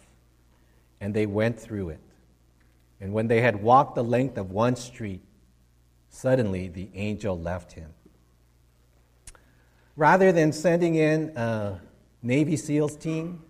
and 1.01 1.13
they 1.13 1.25
went 1.25 1.59
through 1.59 1.89
it. 1.89 1.99
And 3.01 3.11
when 3.11 3.27
they 3.27 3.41
had 3.41 3.61
walked 3.61 3.95
the 3.95 4.03
length 4.03 4.37
of 4.37 4.51
one 4.51 4.77
street, 4.77 5.23
suddenly 6.07 6.69
the 6.69 6.89
angel 6.93 7.37
left 7.37 7.73
him. 7.73 7.89
Rather 9.97 10.31
than 10.31 10.53
sending 10.53 10.95
in 10.95 11.33
a 11.35 11.81
Navy 12.23 12.55
SEALs 12.55 12.95
team 12.95 13.41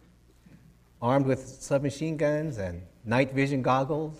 armed 1.01 1.25
with 1.25 1.45
submachine 1.45 2.15
guns 2.15 2.57
and 2.57 2.81
night 3.03 3.33
vision 3.33 3.61
goggles, 3.61 4.17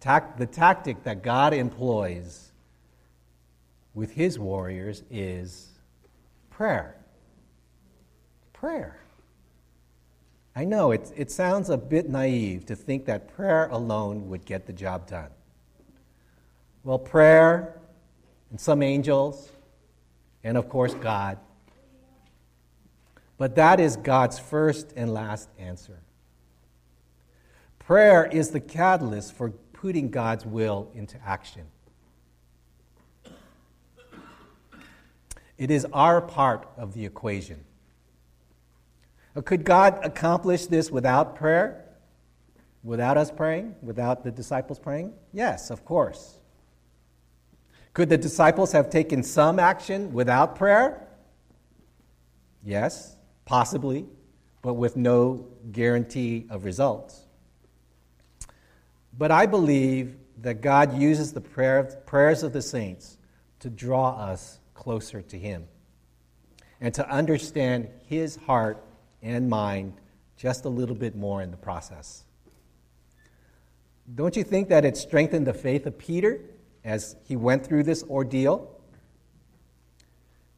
the 0.00 0.46
tactic 0.46 1.02
that 1.04 1.22
God 1.22 1.54
employs 1.54 2.52
with 3.94 4.12
his 4.12 4.38
warriors 4.38 5.02
is 5.10 5.68
prayer. 6.50 6.96
Prayer. 8.52 8.98
I 10.54 10.64
know 10.64 10.90
it, 10.90 11.12
it 11.16 11.30
sounds 11.30 11.70
a 11.70 11.76
bit 11.76 12.08
naive 12.08 12.66
to 12.66 12.76
think 12.76 13.06
that 13.06 13.34
prayer 13.34 13.68
alone 13.70 14.28
would 14.28 14.44
get 14.44 14.66
the 14.66 14.72
job 14.72 15.06
done. 15.08 15.30
Well, 16.84 16.98
prayer 16.98 17.80
and 18.50 18.60
some 18.60 18.82
angels, 18.82 19.50
and 20.44 20.56
of 20.56 20.68
course, 20.68 20.94
God. 20.94 21.38
But 23.38 23.56
that 23.56 23.80
is 23.80 23.96
God's 23.96 24.38
first 24.38 24.92
and 24.96 25.12
last 25.12 25.48
answer. 25.58 26.00
Prayer 27.78 28.24
is 28.24 28.50
the 28.50 28.60
catalyst 28.60 29.34
for 29.34 29.50
putting 29.72 30.10
God's 30.10 30.44
will 30.46 30.90
into 30.94 31.16
action. 31.24 31.66
It 35.58 35.70
is 35.70 35.86
our 35.92 36.20
part 36.20 36.68
of 36.76 36.94
the 36.94 37.06
equation. 37.06 37.64
Could 39.44 39.64
God 39.64 39.98
accomplish 40.02 40.66
this 40.66 40.90
without 40.90 41.36
prayer? 41.36 41.84
Without 42.82 43.16
us 43.16 43.30
praying? 43.30 43.74
Without 43.82 44.24
the 44.24 44.30
disciples 44.30 44.78
praying? 44.78 45.12
Yes, 45.32 45.70
of 45.70 45.84
course. 45.84 46.38
Could 47.92 48.08
the 48.08 48.18
disciples 48.18 48.72
have 48.72 48.90
taken 48.90 49.22
some 49.22 49.58
action 49.58 50.12
without 50.12 50.56
prayer? 50.56 51.06
Yes, 52.62 53.15
possibly, 53.46 54.04
but 54.60 54.74
with 54.74 54.96
no 54.96 55.46
guarantee 55.72 56.46
of 56.50 56.66
results. 56.66 57.24
But 59.16 59.30
I 59.30 59.46
believe 59.46 60.16
that 60.42 60.60
God 60.60 60.98
uses 60.98 61.32
the 61.32 61.40
prayer, 61.40 61.84
prayers 62.04 62.42
of 62.42 62.52
the 62.52 62.60
saints 62.60 63.16
to 63.60 63.70
draw 63.70 64.10
us 64.10 64.58
closer 64.74 65.22
to 65.22 65.38
Him 65.38 65.66
and 66.80 66.92
to 66.94 67.08
understand 67.08 67.88
His 68.06 68.36
heart 68.36 68.84
and 69.22 69.48
mind 69.48 69.94
just 70.36 70.66
a 70.66 70.68
little 70.68 70.94
bit 70.94 71.16
more 71.16 71.40
in 71.40 71.50
the 71.50 71.56
process. 71.56 72.24
Don't 74.14 74.36
you 74.36 74.44
think 74.44 74.68
that 74.68 74.84
it 74.84 74.96
strengthened 74.96 75.46
the 75.46 75.54
faith 75.54 75.86
of 75.86 75.98
Peter 75.98 76.40
as 76.84 77.16
he 77.24 77.34
went 77.34 77.66
through 77.66 77.82
this 77.82 78.04
ordeal? 78.04 78.70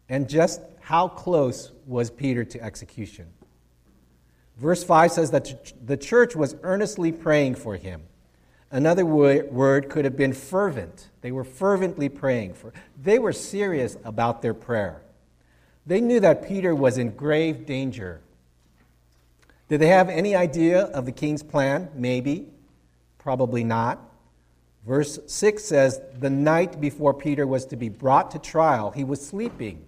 And 0.09 0.29
just 0.29 0.61
how 0.89 1.09
close 1.09 1.73
was 1.87 2.11
Peter 2.11 2.45
to 2.45 2.63
execution? 2.63 3.27
Verse 4.57 4.83
5 4.83 5.13
says 5.13 5.31
that 5.31 5.73
the 5.85 5.97
church 5.97 6.35
was 6.35 6.57
earnestly 6.63 7.13
praying 7.13 7.55
for 7.55 7.77
him. 7.77 8.03
Another 8.71 9.05
word 9.07 9.89
could 9.89 10.05
have 10.05 10.17
been 10.17 10.33
fervent. 10.33 11.09
They 11.21 11.33
were 11.33 11.45
fervently 11.45 12.09
praying 12.09 12.55
for. 12.55 12.73
They 13.01 13.19
were 13.19 13.33
serious 13.33 13.97
about 14.05 14.43
their 14.43 14.55
prayer. 14.55 15.03
They 15.87 16.01
knew 16.01 16.21
that 16.21 16.47
Peter 16.47 16.75
was 16.75 16.99
in 16.99 17.11
grave 17.11 17.65
danger 17.65 18.21
did 19.69 19.83
they 19.83 19.89
have 19.89 20.09
any 20.09 20.35
idea 20.35 20.85
of 20.85 21.05
the 21.05 21.13
king's 21.13 21.43
plan? 21.43 21.91
Maybe. 21.95 22.47
Probably 23.19 23.65
not. 23.65 24.01
Verse 24.87 25.19
6 25.27 25.63
says, 25.63 26.01
The 26.19 26.31
night 26.31 26.81
before 26.81 27.13
Peter 27.13 27.47
was 27.47 27.67
to 27.67 27.77
be 27.77 27.91
brought 27.91 28.31
to 28.31 28.39
trial, 28.39 28.91
he 28.91 29.05
was 29.05 29.25
sleeping, 29.25 29.85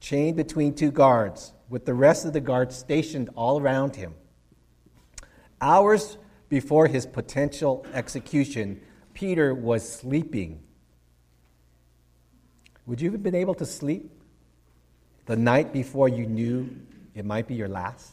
chained 0.00 0.36
between 0.36 0.74
two 0.74 0.90
guards, 0.90 1.52
with 1.68 1.84
the 1.84 1.94
rest 1.94 2.24
of 2.24 2.32
the 2.32 2.40
guards 2.40 2.76
stationed 2.76 3.30
all 3.34 3.60
around 3.60 3.96
him. 3.96 4.14
Hours 5.60 6.18
before 6.48 6.86
his 6.86 7.06
potential 7.06 7.84
execution, 7.92 8.80
Peter 9.14 9.54
was 9.54 9.88
sleeping. 9.88 10.62
Would 12.86 13.00
you 13.00 13.10
have 13.10 13.22
been 13.22 13.34
able 13.34 13.54
to 13.54 13.66
sleep 13.66 14.10
the 15.24 15.36
night 15.36 15.72
before 15.72 16.08
you 16.08 16.26
knew 16.26 16.70
it 17.14 17.24
might 17.24 17.48
be 17.48 17.54
your 17.54 17.68
last? 17.68 18.12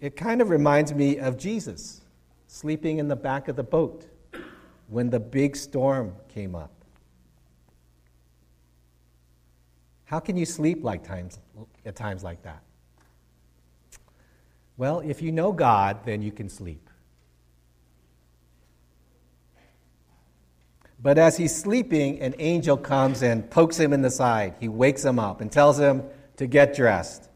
It 0.00 0.16
kind 0.16 0.40
of 0.40 0.48
reminds 0.48 0.94
me 0.94 1.18
of 1.18 1.36
Jesus 1.36 2.00
sleeping 2.46 2.98
in 2.98 3.08
the 3.08 3.16
back 3.16 3.48
of 3.48 3.56
the 3.56 3.62
boat 3.62 4.06
when 4.88 5.10
the 5.10 5.18
big 5.20 5.56
storm 5.56 6.14
came 6.28 6.54
up. 6.54 6.81
How 10.12 10.20
can 10.20 10.36
you 10.36 10.44
sleep 10.44 10.84
like 10.84 11.02
times, 11.02 11.38
at 11.86 11.96
times 11.96 12.22
like 12.22 12.42
that? 12.42 12.62
Well, 14.76 15.00
if 15.00 15.22
you 15.22 15.32
know 15.32 15.52
God, 15.52 16.04
then 16.04 16.20
you 16.20 16.30
can 16.30 16.50
sleep. 16.50 16.90
But 21.00 21.16
as 21.16 21.38
he's 21.38 21.56
sleeping, 21.56 22.20
an 22.20 22.34
angel 22.38 22.76
comes 22.76 23.22
and 23.22 23.50
pokes 23.50 23.78
him 23.80 23.94
in 23.94 24.02
the 24.02 24.10
side. 24.10 24.56
He 24.60 24.68
wakes 24.68 25.02
him 25.02 25.18
up 25.18 25.40
and 25.40 25.50
tells 25.50 25.80
him 25.80 26.02
to 26.36 26.46
get 26.46 26.76
dressed. 26.76 27.30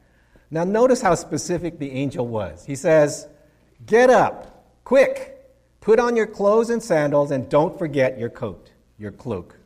Now, 0.51 0.65
notice 0.65 1.01
how 1.01 1.15
specific 1.15 1.79
the 1.79 1.91
angel 1.93 2.27
was. 2.27 2.67
He 2.67 2.75
says, 2.75 3.27
Get 3.87 4.11
up, 4.11 4.85
quick, 4.85 5.51
put 5.81 5.99
on 5.99 6.15
your 6.15 6.27
clothes 6.27 6.69
and 6.69 6.83
sandals, 6.83 7.31
and 7.31 7.49
don't 7.49 7.79
forget 7.79 8.19
your 8.19 8.29
coat, 8.29 8.71
your 8.99 9.13
cloak. 9.13 9.57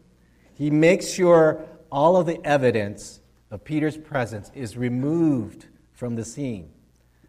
He 0.55 0.71
makes 0.71 1.11
sure 1.11 1.67
all 1.91 2.17
of 2.17 2.27
the 2.27 2.45
evidence 2.45 3.21
of 3.51 3.65
Peter's 3.65 3.97
presence 3.97 4.51
is 4.55 4.77
removed 4.77 5.67
from 5.93 6.17
the 6.17 6.25
scene. 6.25 6.71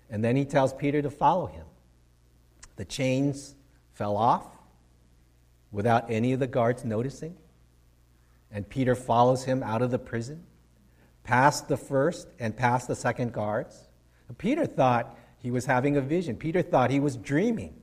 And 0.10 0.24
then 0.24 0.36
he 0.36 0.46
tells 0.46 0.74
Peter 0.74 1.02
to 1.02 1.10
follow 1.10 1.48
him. 1.48 1.66
The 2.76 2.86
chains 2.86 3.56
fell 3.94 4.18
off 4.18 4.48
without 5.72 6.10
any 6.10 6.34
of 6.34 6.40
the 6.40 6.48
guards 6.48 6.84
noticing. 6.84 7.36
And 8.52 8.68
Peter 8.68 8.96
follows 8.96 9.46
him 9.46 9.64
out 9.64 9.82
of 9.82 9.92
the 9.92 10.00
prison 10.00 10.44
past 11.24 11.68
the 11.68 11.78
first 11.78 12.28
and 12.40 12.56
past 12.56 12.88
the 12.88 12.96
second 12.96 13.32
guards. 13.32 13.88
Peter 14.38 14.66
thought 14.66 15.18
he 15.38 15.52
was 15.52 15.66
having 15.66 15.98
a 15.98 16.02
vision. 16.02 16.36
Peter 16.36 16.62
thought 16.62 16.90
he 16.90 17.00
was 17.00 17.18
dreaming. 17.18 17.76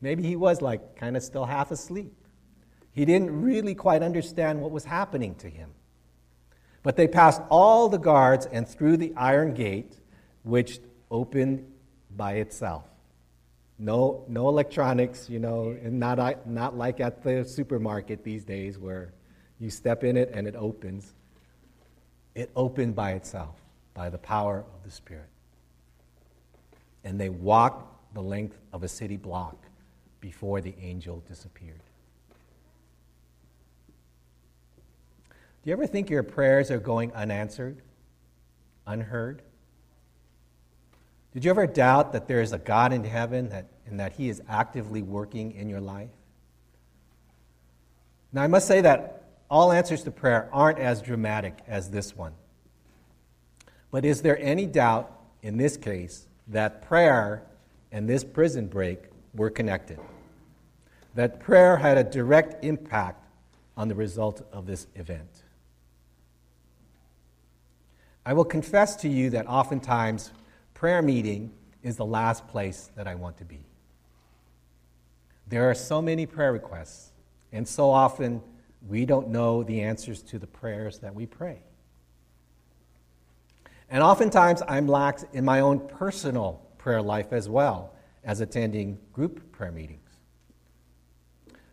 Maybe 0.00 0.22
he 0.22 0.36
was 0.36 0.60
like 0.60 0.96
kind 0.96 1.16
of 1.16 1.22
still 1.22 1.44
half 1.44 1.70
asleep. 1.70 2.12
He 2.92 3.04
didn't 3.04 3.42
really 3.42 3.74
quite 3.74 4.02
understand 4.02 4.60
what 4.60 4.70
was 4.70 4.84
happening 4.84 5.34
to 5.36 5.48
him. 5.48 5.70
But 6.82 6.96
they 6.96 7.06
passed 7.06 7.42
all 7.48 7.88
the 7.88 7.98
guards 7.98 8.46
and 8.46 8.66
through 8.66 8.96
the 8.96 9.12
iron 9.16 9.54
gate, 9.54 9.92
which 10.42 10.80
opened 11.10 11.70
by 12.16 12.34
itself. 12.34 12.84
No, 13.78 14.24
no 14.28 14.48
electronics, 14.48 15.28
you 15.28 15.38
know, 15.38 15.76
and 15.82 15.98
not, 15.98 16.46
not 16.46 16.76
like 16.76 17.00
at 17.00 17.22
the 17.22 17.44
supermarket 17.44 18.22
these 18.22 18.44
days 18.44 18.78
where 18.78 19.12
you 19.58 19.70
step 19.70 20.04
in 20.04 20.16
it 20.16 20.30
and 20.34 20.46
it 20.46 20.54
opens. 20.56 21.14
It 22.34 22.50
opened 22.56 22.94
by 22.94 23.12
itself, 23.12 23.56
by 23.94 24.10
the 24.10 24.18
power 24.18 24.64
of 24.74 24.84
the 24.84 24.90
Spirit. 24.90 25.28
And 27.04 27.20
they 27.20 27.28
walked 27.28 28.14
the 28.14 28.22
length 28.22 28.58
of 28.72 28.82
a 28.82 28.88
city 28.88 29.16
block 29.16 29.56
before 30.20 30.60
the 30.60 30.74
angel 30.80 31.22
disappeared. 31.28 31.80
Do 35.62 35.70
you 35.70 35.72
ever 35.74 35.86
think 35.86 36.10
your 36.10 36.22
prayers 36.22 36.70
are 36.70 36.78
going 36.78 37.12
unanswered, 37.12 37.82
unheard? 38.86 39.42
Did 41.32 41.44
you 41.44 41.50
ever 41.50 41.66
doubt 41.66 42.12
that 42.12 42.26
there 42.26 42.42
is 42.42 42.52
a 42.52 42.58
God 42.58 42.92
in 42.92 43.04
heaven 43.04 43.48
that 43.50 43.68
and 43.86 44.00
that 44.00 44.14
He 44.14 44.28
is 44.28 44.42
actively 44.48 45.02
working 45.02 45.52
in 45.52 45.68
your 45.68 45.80
life? 45.80 46.10
Now, 48.32 48.42
I 48.42 48.46
must 48.46 48.66
say 48.66 48.80
that 48.80 49.24
all 49.50 49.70
answers 49.70 50.02
to 50.04 50.10
prayer 50.10 50.48
aren't 50.52 50.78
as 50.78 51.02
dramatic 51.02 51.58
as 51.68 51.90
this 51.90 52.16
one. 52.16 52.32
But 53.90 54.06
is 54.06 54.22
there 54.22 54.38
any 54.40 54.64
doubt 54.64 55.12
in 55.42 55.58
this 55.58 55.76
case 55.76 56.26
that 56.48 56.82
prayer 56.82 57.42
and 57.90 58.08
this 58.08 58.24
prison 58.24 58.66
break 58.66 59.04
were 59.34 59.50
connected? 59.50 60.00
That 61.14 61.40
prayer 61.40 61.76
had 61.76 61.98
a 61.98 62.04
direct 62.04 62.64
impact 62.64 63.26
on 63.76 63.88
the 63.88 63.94
result 63.94 64.40
of 64.52 64.66
this 64.66 64.86
event? 64.94 65.41
I 68.24 68.34
will 68.34 68.44
confess 68.44 68.96
to 68.96 69.08
you 69.08 69.30
that 69.30 69.46
oftentimes 69.46 70.30
prayer 70.74 71.02
meeting 71.02 71.52
is 71.82 71.96
the 71.96 72.06
last 72.06 72.46
place 72.48 72.90
that 72.96 73.08
I 73.08 73.16
want 73.16 73.38
to 73.38 73.44
be. 73.44 73.64
There 75.48 75.68
are 75.68 75.74
so 75.74 76.00
many 76.00 76.26
prayer 76.26 76.52
requests, 76.52 77.12
and 77.52 77.66
so 77.66 77.90
often 77.90 78.42
we 78.88 79.04
don't 79.04 79.28
know 79.28 79.62
the 79.62 79.82
answers 79.82 80.22
to 80.24 80.38
the 80.38 80.46
prayers 80.46 81.00
that 81.00 81.14
we 81.14 81.26
pray. 81.26 81.62
And 83.90 84.02
oftentimes 84.02 84.62
I'm 84.66 84.86
lax 84.86 85.24
in 85.32 85.44
my 85.44 85.60
own 85.60 85.80
personal 85.86 86.62
prayer 86.78 87.02
life 87.02 87.32
as 87.32 87.48
well 87.48 87.94
as 88.24 88.40
attending 88.40 88.98
group 89.12 89.52
prayer 89.52 89.72
meetings. 89.72 89.98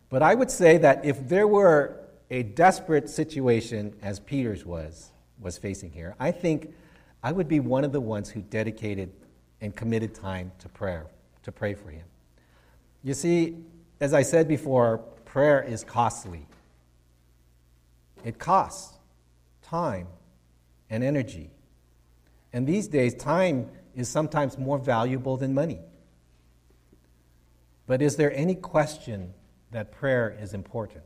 But 0.08 0.22
I 0.22 0.34
would 0.34 0.50
say 0.50 0.76
that 0.78 1.04
if 1.04 1.28
there 1.28 1.46
were 1.46 1.96
a 2.30 2.42
desperate 2.42 3.08
situation 3.08 3.94
as 4.02 4.20
Peter's 4.20 4.66
was, 4.66 5.10
was 5.40 5.58
facing 5.58 5.90
here, 5.90 6.14
I 6.18 6.30
think 6.30 6.74
I 7.22 7.32
would 7.32 7.48
be 7.48 7.60
one 7.60 7.84
of 7.84 7.92
the 7.92 8.00
ones 8.00 8.30
who 8.30 8.40
dedicated 8.40 9.10
and 9.60 9.74
committed 9.74 10.14
time 10.14 10.52
to 10.58 10.68
prayer, 10.68 11.06
to 11.42 11.52
pray 11.52 11.74
for 11.74 11.90
him. 11.90 12.04
You 13.02 13.14
see, 13.14 13.56
as 14.00 14.14
I 14.14 14.22
said 14.22 14.48
before, 14.48 14.98
prayer 15.24 15.62
is 15.62 15.84
costly. 15.84 16.46
It 18.24 18.38
costs 18.38 18.98
time 19.62 20.08
and 20.88 21.04
energy. 21.04 21.50
And 22.52 22.66
these 22.66 22.88
days, 22.88 23.14
time 23.14 23.70
is 23.94 24.08
sometimes 24.08 24.58
more 24.58 24.78
valuable 24.78 25.36
than 25.36 25.54
money. 25.54 25.80
But 27.86 28.02
is 28.02 28.16
there 28.16 28.32
any 28.34 28.54
question 28.54 29.34
that 29.70 29.92
prayer 29.92 30.36
is 30.40 30.54
important? 30.54 31.04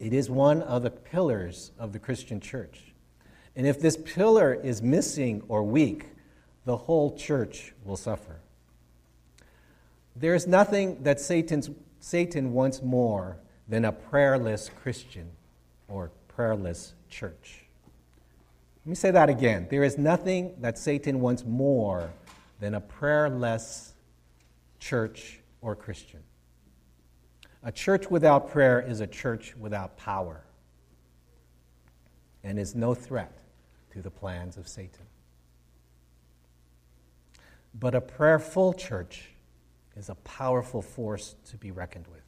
It 0.00 0.14
is 0.14 0.30
one 0.30 0.62
of 0.62 0.82
the 0.82 0.90
pillars 0.90 1.72
of 1.78 1.92
the 1.92 1.98
Christian 1.98 2.40
church. 2.40 2.94
And 3.54 3.66
if 3.66 3.78
this 3.80 3.98
pillar 3.98 4.54
is 4.54 4.80
missing 4.80 5.42
or 5.46 5.62
weak, 5.62 6.06
the 6.64 6.76
whole 6.76 7.16
church 7.16 7.74
will 7.84 7.98
suffer. 7.98 8.40
There 10.16 10.34
is 10.34 10.46
nothing 10.46 11.02
that 11.02 11.20
Satan's, 11.20 11.70
Satan 12.00 12.52
wants 12.52 12.82
more 12.82 13.36
than 13.68 13.84
a 13.84 13.92
prayerless 13.92 14.70
Christian 14.82 15.30
or 15.86 16.10
prayerless 16.28 16.94
church. 17.10 17.66
Let 18.84 18.90
me 18.90 18.94
say 18.94 19.10
that 19.10 19.28
again. 19.28 19.66
There 19.70 19.84
is 19.84 19.98
nothing 19.98 20.54
that 20.60 20.78
Satan 20.78 21.20
wants 21.20 21.44
more 21.44 22.10
than 22.58 22.74
a 22.74 22.80
prayerless 22.80 23.92
church 24.78 25.40
or 25.60 25.76
Christian. 25.76 26.20
A 27.62 27.70
church 27.70 28.10
without 28.10 28.50
prayer 28.50 28.80
is 28.80 29.00
a 29.00 29.06
church 29.06 29.54
without 29.56 29.96
power 29.96 30.42
and 32.42 32.58
is 32.58 32.74
no 32.74 32.94
threat 32.94 33.32
to 33.92 34.00
the 34.00 34.10
plans 34.10 34.56
of 34.56 34.66
Satan. 34.66 35.04
But 37.78 37.94
a 37.94 38.00
prayerful 38.00 38.72
church 38.74 39.30
is 39.96 40.08
a 40.08 40.14
powerful 40.16 40.80
force 40.80 41.36
to 41.50 41.56
be 41.56 41.70
reckoned 41.70 42.06
with. 42.08 42.22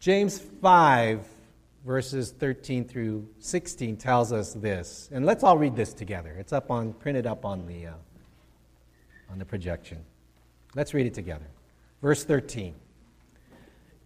James 0.00 0.38
5, 0.38 1.26
verses 1.84 2.30
13 2.30 2.86
through 2.86 3.28
16, 3.38 3.96
tells 3.96 4.32
us 4.32 4.54
this. 4.54 5.08
And 5.12 5.26
let's 5.26 5.44
all 5.44 5.58
read 5.58 5.76
this 5.76 5.92
together. 5.92 6.34
It's 6.38 6.52
up 6.52 6.70
on, 6.70 6.94
printed 6.94 7.26
up 7.26 7.44
on 7.44 7.66
the, 7.66 7.88
uh, 7.88 7.92
on 9.30 9.38
the 9.38 9.44
projection. 9.44 9.98
Let's 10.74 10.94
read 10.94 11.06
it 11.06 11.14
together. 11.14 11.46
Verse 12.02 12.24
13 12.24 12.74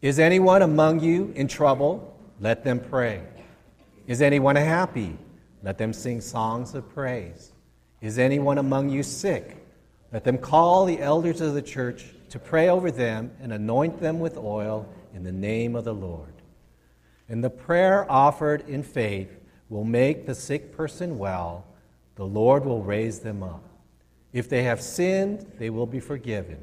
Is 0.03 0.18
anyone 0.18 0.62
among 0.62 1.00
you 1.00 1.33
in 1.37 1.48
trouble? 1.48 2.16
Let 2.40 2.64
them 2.64 2.81
pray. 2.81 3.22
Is 4.07 4.22
anyone 4.22 4.57
happy? 4.57 5.16
Let 5.62 5.79
them 5.79 5.92
sing 5.92 6.20
songs 6.20 6.74
of 6.74 6.88
praise. 6.88 7.53
Is 8.00 8.18
anyone 8.18 8.59
among 8.59 8.88
you 8.88 9.03
sick? 9.03 9.59
Let 10.12 10.24
them 10.24 10.38
call 10.38 10.87
the 10.87 11.00
elders 11.00 11.40
of 11.40 11.55
the 11.55 11.62
church 11.62 12.07
to 12.31 12.38
pray 12.38 12.68
over 12.68 12.90
them 12.90 13.31
and 13.40 13.53
anoint 13.53 14.00
them 14.00 14.18
with 14.20 14.37
oil 14.38 14.88
in 15.14 15.22
the 15.22 15.33
name 15.33 15.76
of 15.76 15.85
the 15.85 15.94
Lord. 15.94 16.33
And 17.29 17.44
the 17.44 17.50
prayer 17.50 18.11
offered 18.11 18.68
in 18.68 18.83
faith 18.83 19.31
will 19.68 19.85
make 19.85 20.26
the 20.26 20.35
sick 20.35 20.76
person 20.76 21.18
well. 21.18 21.66
The 22.16 22.26
Lord 22.26 22.64
will 22.64 22.83
raise 22.83 23.20
them 23.20 23.42
up. 23.42 23.62
If 24.33 24.48
they 24.48 24.64
have 24.64 24.81
sinned, 24.81 25.46
they 25.59 25.70
will 25.70 25.87
be 25.87 26.00
forgiven. 26.00 26.59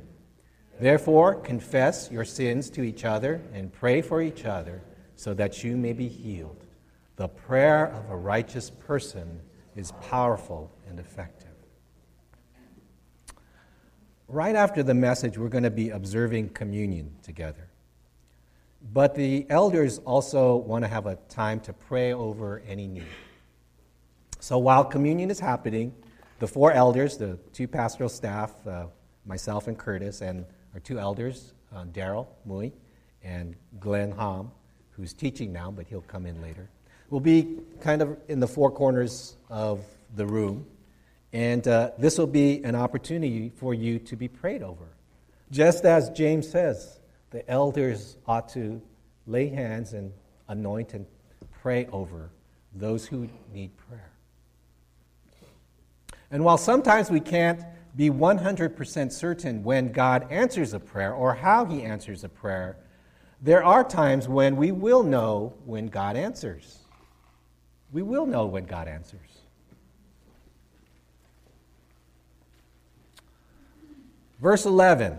Therefore, 0.79 1.35
confess 1.35 2.09
your 2.11 2.25
sins 2.25 2.69
to 2.71 2.83
each 2.83 3.03
other 3.03 3.41
and 3.53 3.73
pray 3.73 4.01
for 4.01 4.21
each 4.21 4.45
other 4.45 4.81
so 5.15 5.33
that 5.33 5.63
you 5.63 5.75
may 5.75 5.93
be 5.93 6.07
healed. 6.07 6.65
The 7.15 7.27
prayer 7.27 7.87
of 7.87 8.11
a 8.11 8.15
righteous 8.15 8.69
person 8.69 9.41
is 9.75 9.91
powerful 10.01 10.71
and 10.87 10.99
effective. 10.99 11.47
Right 14.27 14.55
after 14.55 14.83
the 14.83 14.93
message, 14.93 15.37
we're 15.37 15.47
going 15.47 15.63
to 15.63 15.71
be 15.71 15.89
observing 15.89 16.49
communion 16.49 17.15
together. 17.23 17.69
But 18.93 19.15
the 19.15 19.47
elders 19.49 19.99
also 19.99 20.57
want 20.57 20.83
to 20.83 20.87
have 20.87 21.07
a 21.07 21.15
time 21.29 21.59
to 21.61 21.73
pray 21.73 22.13
over 22.13 22.61
any 22.67 22.87
need. 22.87 23.03
So 24.39 24.59
while 24.59 24.85
communion 24.85 25.31
is 25.31 25.39
happening, 25.39 25.93
the 26.39 26.47
four 26.47 26.71
elders, 26.71 27.17
the 27.17 27.39
two 27.53 27.67
pastoral 27.67 28.09
staff, 28.09 28.53
uh, 28.67 28.87
myself 29.25 29.67
and 29.67 29.77
Curtis, 29.77 30.21
and 30.21 30.45
our 30.77 30.81
two 30.81 30.99
elders, 30.99 31.53
uh, 31.75 31.85
Daryl 31.85 32.27
Mui 32.47 32.71
and 33.23 33.55
Glenn 33.79 34.11
Hom, 34.11 34.51
who's 34.91 35.11
teaching 35.11 35.51
now, 35.51 35.71
but 35.71 35.87
he'll 35.87 36.01
come 36.01 36.27
in 36.27 36.39
later, 36.39 36.69
will 37.09 37.19
be 37.19 37.57
kind 37.81 38.03
of 38.03 38.15
in 38.27 38.39
the 38.39 38.47
four 38.47 38.69
corners 38.69 39.37
of 39.49 39.83
the 40.15 40.27
room. 40.27 40.67
And 41.33 41.67
uh, 41.67 41.93
this 41.97 42.19
will 42.19 42.27
be 42.27 42.63
an 42.63 42.75
opportunity 42.75 43.51
for 43.55 43.73
you 43.73 43.97
to 43.97 44.15
be 44.15 44.27
prayed 44.27 44.61
over. 44.61 44.85
Just 45.49 45.83
as 45.83 46.11
James 46.11 46.47
says, 46.47 46.99
the 47.31 47.49
elders 47.49 48.15
ought 48.27 48.47
to 48.49 48.79
lay 49.25 49.47
hands 49.47 49.93
and 49.93 50.13
anoint 50.47 50.93
and 50.93 51.07
pray 51.59 51.87
over 51.91 52.29
those 52.75 53.03
who 53.07 53.27
need 53.51 53.71
prayer. 53.89 54.11
And 56.29 56.45
while 56.45 56.59
sometimes 56.59 57.09
we 57.09 57.19
can't 57.19 57.63
be 57.97 58.11
100% 58.11 59.11
certain 59.11 59.63
when 59.63 59.91
God 59.91 60.31
answers 60.31 60.73
a 60.73 60.79
prayer 60.79 61.13
or 61.13 61.33
how 61.33 61.65
he 61.65 61.81
answers 61.81 62.23
a 62.23 62.29
prayer, 62.29 62.77
there 63.41 63.63
are 63.63 63.83
times 63.83 64.27
when 64.27 64.55
we 64.55 64.71
will 64.71 65.01
know 65.01 65.55
when 65.65 65.87
God 65.87 66.15
answers. 66.15 66.77
We 67.91 68.03
will 68.03 68.27
know 68.27 68.45
when 68.45 68.65
God 68.65 68.87
answers. 68.87 69.19
Verse 74.39 74.65
11 74.65 75.17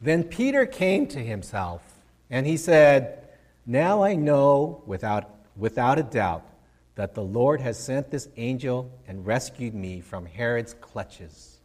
Then 0.00 0.22
Peter 0.22 0.66
came 0.66 1.08
to 1.08 1.18
himself 1.18 1.82
and 2.30 2.46
he 2.46 2.56
said, 2.56 3.28
Now 3.66 4.04
I 4.04 4.14
know 4.14 4.82
without, 4.86 5.34
without 5.56 5.98
a 5.98 6.04
doubt 6.04 6.46
that 6.94 7.14
the 7.14 7.22
Lord 7.22 7.60
has 7.60 7.76
sent 7.76 8.10
this 8.10 8.28
angel 8.36 8.92
and 9.08 9.26
rescued 9.26 9.74
me 9.74 10.00
from 10.00 10.26
Herod's 10.26 10.74
clutches 10.74 11.59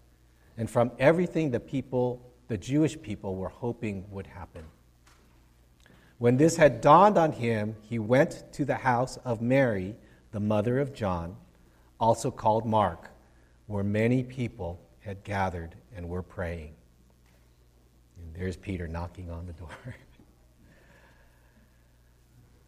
and 0.57 0.69
from 0.69 0.91
everything 0.99 1.51
the 1.51 1.59
people, 1.59 2.21
the 2.47 2.57
Jewish 2.57 3.01
people, 3.01 3.35
were 3.35 3.49
hoping 3.49 4.05
would 4.09 4.27
happen. 4.27 4.63
When 6.17 6.37
this 6.37 6.55
had 6.55 6.79
dawned 6.79 7.17
on 7.17 7.33
him, 7.33 7.75
he 7.81 7.99
went 7.99 8.53
to 8.53 8.63
the 8.63 8.75
house 8.75 9.17
of 9.25 9.41
Mary, 9.41 9.95
the 10.31 10.39
mother 10.39 10.79
of 10.79 10.93
John, 10.93 11.35
also 11.99 12.31
called 12.31 12.65
Mark, 12.65 13.09
where 13.67 13.83
many 13.83 14.23
people 14.23 14.79
had 15.01 15.23
gathered 15.23 15.75
and 15.95 16.07
were 16.07 16.23
praying. 16.23 16.73
And 18.17 18.33
there's 18.33 18.55
Peter 18.55 18.87
knocking 18.87 19.29
on 19.29 19.45
the 19.45 19.53
door. 19.53 19.69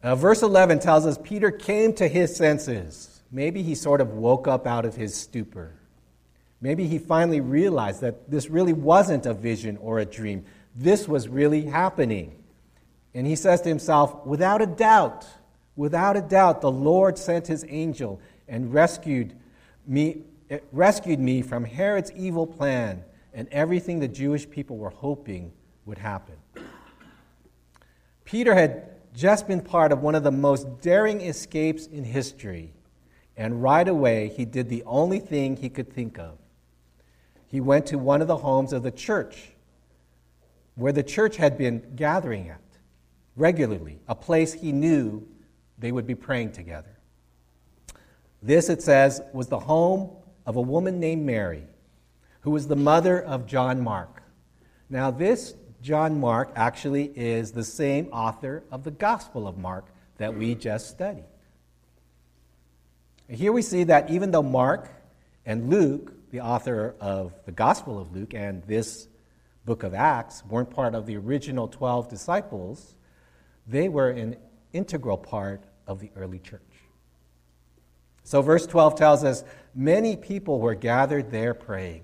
uh, 0.02 0.14
verse 0.14 0.42
11 0.42 0.80
tells 0.80 1.06
us 1.06 1.18
Peter 1.22 1.50
came 1.50 1.94
to 1.94 2.06
his 2.06 2.36
senses. 2.36 3.22
Maybe 3.30 3.62
he 3.62 3.74
sort 3.74 4.00
of 4.00 4.10
woke 4.10 4.46
up 4.46 4.66
out 4.66 4.84
of 4.84 4.94
his 4.94 5.14
stupor. 5.14 5.77
Maybe 6.60 6.86
he 6.86 6.98
finally 6.98 7.40
realized 7.40 8.00
that 8.00 8.30
this 8.30 8.50
really 8.50 8.72
wasn't 8.72 9.26
a 9.26 9.34
vision 9.34 9.76
or 9.76 9.98
a 9.98 10.04
dream. 10.04 10.44
This 10.74 11.06
was 11.06 11.28
really 11.28 11.62
happening. 11.62 12.42
And 13.14 13.26
he 13.26 13.36
says 13.36 13.60
to 13.62 13.68
himself, 13.68 14.26
without 14.26 14.60
a 14.60 14.66
doubt, 14.66 15.26
without 15.76 16.16
a 16.16 16.20
doubt, 16.20 16.60
the 16.60 16.70
Lord 16.70 17.16
sent 17.18 17.46
his 17.46 17.64
angel 17.68 18.20
and 18.48 18.72
rescued 18.72 19.34
me, 19.86 20.22
rescued 20.72 21.20
me 21.20 21.42
from 21.42 21.64
Herod's 21.64 22.12
evil 22.12 22.46
plan 22.46 23.04
and 23.32 23.48
everything 23.52 24.00
the 24.00 24.08
Jewish 24.08 24.48
people 24.48 24.76
were 24.76 24.90
hoping 24.90 25.52
would 25.84 25.98
happen. 25.98 26.36
Peter 28.24 28.54
had 28.54 28.90
just 29.14 29.46
been 29.46 29.60
part 29.60 29.92
of 29.92 30.02
one 30.02 30.14
of 30.14 30.22
the 30.22 30.30
most 30.30 30.80
daring 30.80 31.20
escapes 31.20 31.86
in 31.86 32.04
history, 32.04 32.72
and 33.36 33.62
right 33.62 33.88
away 33.88 34.28
he 34.28 34.44
did 34.44 34.68
the 34.68 34.82
only 34.84 35.18
thing 35.18 35.56
he 35.56 35.68
could 35.68 35.92
think 35.92 36.18
of. 36.18 36.37
He 37.48 37.60
went 37.60 37.86
to 37.86 37.98
one 37.98 38.22
of 38.22 38.28
the 38.28 38.36
homes 38.36 38.72
of 38.72 38.82
the 38.82 38.90
church, 38.90 39.50
where 40.74 40.92
the 40.92 41.02
church 41.02 41.36
had 41.36 41.58
been 41.58 41.82
gathering 41.96 42.48
at 42.50 42.60
regularly, 43.36 44.00
a 44.08 44.14
place 44.14 44.52
he 44.52 44.72
knew 44.72 45.26
they 45.78 45.92
would 45.92 46.06
be 46.06 46.14
praying 46.14 46.52
together. 46.52 46.98
This, 48.42 48.68
it 48.68 48.82
says, 48.82 49.22
was 49.32 49.48
the 49.48 49.60
home 49.60 50.10
of 50.44 50.56
a 50.56 50.60
woman 50.60 51.00
named 51.00 51.24
Mary, 51.24 51.64
who 52.40 52.50
was 52.50 52.66
the 52.66 52.76
mother 52.76 53.20
of 53.22 53.46
John 53.46 53.80
Mark. 53.80 54.22
Now, 54.90 55.10
this 55.10 55.54
John 55.82 56.18
Mark 56.20 56.50
actually 56.56 57.12
is 57.16 57.52
the 57.52 57.64
same 57.64 58.08
author 58.08 58.64
of 58.70 58.84
the 58.84 58.90
Gospel 58.90 59.46
of 59.46 59.56
Mark 59.56 59.86
that 60.18 60.34
we 60.34 60.54
just 60.54 60.90
studied. 60.90 61.24
Here 63.28 63.52
we 63.52 63.62
see 63.62 63.84
that 63.84 64.10
even 64.10 64.30
though 64.30 64.42
Mark 64.42 64.90
and 65.44 65.68
Luke, 65.68 66.12
the 66.30 66.40
author 66.40 66.94
of 67.00 67.32
the 67.44 67.52
Gospel 67.52 67.98
of 67.98 68.14
Luke 68.14 68.34
and 68.34 68.62
this 68.64 69.08
book 69.64 69.82
of 69.82 69.94
Acts, 69.94 70.44
weren't 70.44 70.70
part 70.70 70.94
of 70.94 71.06
the 71.06 71.16
original 71.16 71.68
12 71.68 72.08
disciples, 72.08 72.96
they 73.66 73.88
were 73.88 74.10
an 74.10 74.36
integral 74.72 75.18
part 75.18 75.62
of 75.86 76.00
the 76.00 76.10
early 76.16 76.38
church. 76.38 76.62
So, 78.24 78.42
verse 78.42 78.66
12 78.66 78.96
tells 78.96 79.24
us 79.24 79.44
many 79.74 80.16
people 80.16 80.60
were 80.60 80.74
gathered 80.74 81.30
there 81.30 81.54
praying. 81.54 82.02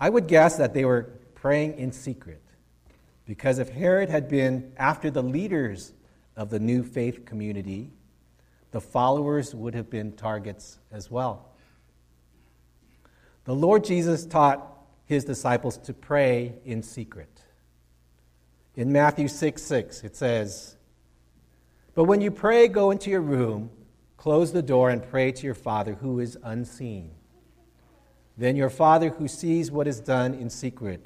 I 0.00 0.08
would 0.08 0.26
guess 0.26 0.56
that 0.56 0.74
they 0.74 0.84
were 0.84 1.10
praying 1.34 1.78
in 1.78 1.92
secret 1.92 2.42
because 3.26 3.58
if 3.58 3.68
Herod 3.68 4.08
had 4.08 4.28
been 4.28 4.72
after 4.76 5.10
the 5.10 5.22
leaders 5.22 5.92
of 6.36 6.50
the 6.50 6.58
new 6.58 6.82
faith 6.82 7.24
community, 7.24 7.90
the 8.70 8.80
followers 8.80 9.54
would 9.54 9.74
have 9.74 9.90
been 9.90 10.12
targets 10.12 10.78
as 10.90 11.10
well. 11.10 11.51
The 13.44 13.54
Lord 13.54 13.84
Jesus 13.84 14.24
taught 14.24 14.68
his 15.04 15.24
disciples 15.24 15.78
to 15.78 15.92
pray 15.92 16.54
in 16.64 16.82
secret. 16.82 17.42
In 18.76 18.92
Matthew 18.92 19.28
6 19.28 19.62
6, 19.62 20.04
it 20.04 20.16
says, 20.16 20.76
But 21.94 22.04
when 22.04 22.20
you 22.20 22.30
pray, 22.30 22.68
go 22.68 22.90
into 22.90 23.10
your 23.10 23.20
room 23.20 23.70
Close 24.22 24.52
the 24.52 24.62
door 24.62 24.88
and 24.88 25.02
pray 25.02 25.32
to 25.32 25.44
your 25.44 25.56
Father 25.56 25.94
who 25.94 26.20
is 26.20 26.38
unseen. 26.44 27.10
Then 28.36 28.54
your 28.54 28.70
Father 28.70 29.08
who 29.08 29.26
sees 29.26 29.72
what 29.72 29.88
is 29.88 29.98
done 29.98 30.32
in 30.32 30.48
secret 30.48 31.04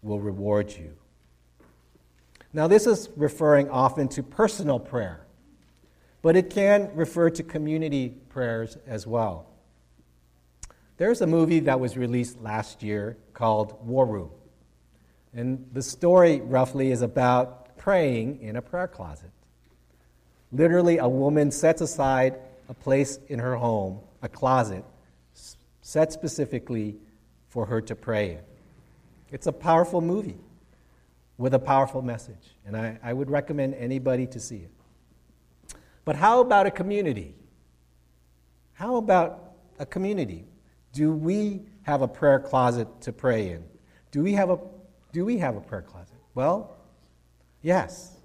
will 0.00 0.20
reward 0.20 0.72
you. 0.72 0.96
Now, 2.54 2.66
this 2.66 2.86
is 2.86 3.10
referring 3.14 3.68
often 3.68 4.08
to 4.08 4.22
personal 4.22 4.80
prayer, 4.80 5.26
but 6.22 6.34
it 6.34 6.48
can 6.48 6.90
refer 6.94 7.28
to 7.28 7.42
community 7.42 8.14
prayers 8.30 8.78
as 8.86 9.06
well. 9.06 9.49
There's 11.00 11.22
a 11.22 11.26
movie 11.26 11.60
that 11.60 11.80
was 11.80 11.96
released 11.96 12.42
last 12.42 12.82
year 12.82 13.16
called 13.32 13.86
War 13.86 14.04
Room. 14.04 14.30
And 15.32 15.66
the 15.72 15.82
story, 15.82 16.42
roughly, 16.42 16.90
is 16.90 17.00
about 17.00 17.78
praying 17.78 18.42
in 18.42 18.56
a 18.56 18.60
prayer 18.60 18.86
closet. 18.86 19.30
Literally, 20.52 20.98
a 20.98 21.08
woman 21.08 21.52
sets 21.52 21.80
aside 21.80 22.36
a 22.68 22.74
place 22.74 23.18
in 23.28 23.38
her 23.38 23.56
home, 23.56 24.00
a 24.20 24.28
closet, 24.28 24.84
set 25.80 26.12
specifically 26.12 26.96
for 27.48 27.64
her 27.64 27.80
to 27.80 27.96
pray 27.96 28.32
in. 28.32 28.40
It's 29.32 29.46
a 29.46 29.52
powerful 29.52 30.02
movie 30.02 30.36
with 31.38 31.54
a 31.54 31.58
powerful 31.58 32.02
message, 32.02 32.54
and 32.66 32.76
I, 32.76 32.98
I 33.02 33.14
would 33.14 33.30
recommend 33.30 33.74
anybody 33.76 34.26
to 34.26 34.38
see 34.38 34.56
it. 34.56 35.74
But 36.04 36.16
how 36.16 36.42
about 36.42 36.66
a 36.66 36.70
community? 36.70 37.34
How 38.74 38.96
about 38.96 39.54
a 39.78 39.86
community? 39.86 40.44
Do 40.92 41.12
we 41.12 41.62
have 41.82 42.02
a 42.02 42.08
prayer 42.08 42.40
closet 42.40 42.88
to 43.02 43.12
pray 43.12 43.50
in? 43.50 43.64
Do 44.10 44.22
we 44.22 44.32
have 44.34 44.50
a, 44.50 44.58
do 45.12 45.24
we 45.24 45.38
have 45.38 45.56
a 45.56 45.60
prayer 45.60 45.82
closet? 45.82 46.16
Well, 46.34 46.76
yes 47.62 48.20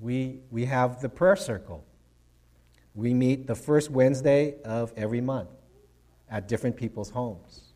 we, 0.00 0.40
we 0.50 0.64
have 0.66 1.00
the 1.00 1.08
prayer 1.08 1.36
circle. 1.36 1.84
We 2.94 3.14
meet 3.14 3.46
the 3.46 3.54
first 3.54 3.90
Wednesday 3.90 4.56
of 4.64 4.92
every 4.96 5.20
month 5.20 5.50
at 6.30 6.48
different 6.48 6.76
people's 6.76 7.10
homes. 7.10 7.72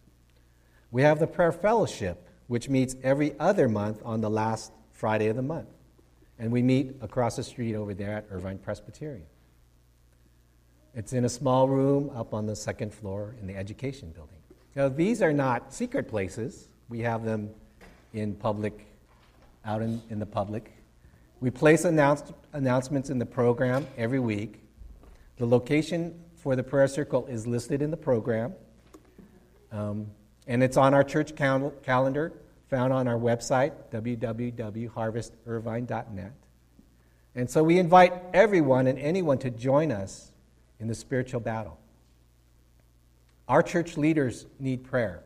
We 0.90 1.02
have 1.02 1.18
the 1.18 1.26
prayer 1.26 1.52
fellowship, 1.52 2.28
which 2.48 2.68
meets 2.68 2.96
every 3.02 3.38
other 3.38 3.68
month 3.68 4.02
on 4.04 4.20
the 4.20 4.30
last 4.30 4.72
Friday 4.92 5.28
of 5.28 5.36
the 5.36 5.42
month. 5.42 5.68
And 6.38 6.52
we 6.52 6.62
meet 6.62 6.96
across 7.00 7.36
the 7.36 7.44
street 7.44 7.74
over 7.74 7.94
there 7.94 8.12
at 8.14 8.26
Irvine 8.30 8.58
Presbyterian. 8.58 9.26
It's 10.94 11.12
in 11.12 11.24
a 11.24 11.28
small 11.28 11.68
room 11.68 12.10
up 12.14 12.32
on 12.34 12.46
the 12.46 12.54
second 12.54 12.92
floor 12.92 13.34
in 13.40 13.46
the 13.46 13.56
education 13.56 14.10
building. 14.10 14.36
Now, 14.76 14.88
these 14.88 15.22
are 15.22 15.32
not 15.32 15.72
secret 15.72 16.08
places. 16.08 16.68
We 16.88 17.00
have 17.00 17.24
them 17.24 17.50
in 18.12 18.34
public, 18.34 18.86
out 19.64 19.80
in, 19.80 20.02
in 20.10 20.18
the 20.18 20.26
public. 20.26 20.72
We 21.40 21.50
place 21.50 21.84
announce- 21.84 22.32
announcements 22.52 23.10
in 23.10 23.18
the 23.18 23.26
program 23.26 23.86
every 23.96 24.18
week. 24.18 24.60
The 25.38 25.46
location 25.46 26.20
for 26.36 26.56
the 26.56 26.62
prayer 26.62 26.88
circle 26.88 27.24
is 27.26 27.46
listed 27.46 27.80
in 27.80 27.90
the 27.90 27.96
program, 27.96 28.52
um, 29.70 30.08
and 30.46 30.62
it's 30.62 30.76
on 30.76 30.92
our 30.92 31.04
church 31.04 31.34
cal- 31.36 31.72
calendar 31.82 32.34
found 32.68 32.92
on 32.92 33.08
our 33.08 33.18
website, 33.18 33.72
www.harvestirvine.net. 33.90 36.32
And 37.34 37.50
so 37.50 37.62
we 37.62 37.78
invite 37.78 38.12
everyone 38.34 38.86
and 38.86 38.98
anyone 38.98 39.38
to 39.38 39.48
join 39.50 39.90
us 39.92 40.31
in 40.82 40.88
the 40.88 40.94
spiritual 40.94 41.38
battle. 41.38 41.78
Our 43.46 43.62
church 43.62 43.96
leaders 43.96 44.46
need 44.58 44.82
prayer. 44.82 45.22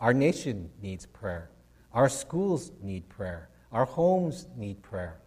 Our 0.00 0.14
nation 0.14 0.70
needs 0.80 1.04
prayer. 1.04 1.50
Our 1.92 2.08
schools 2.08 2.72
need 2.82 3.08
prayer. 3.10 3.50
Our 3.70 3.84
homes 3.84 4.46
need 4.56 4.82
prayer. 4.82 5.18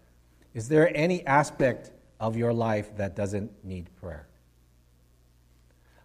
Is 0.55 0.67
there 0.67 0.91
any 0.97 1.25
aspect 1.27 1.91
of 2.19 2.35
your 2.35 2.53
life 2.53 2.97
that 2.97 3.15
doesn't 3.15 3.51
need 3.63 3.89
prayer? 4.01 4.27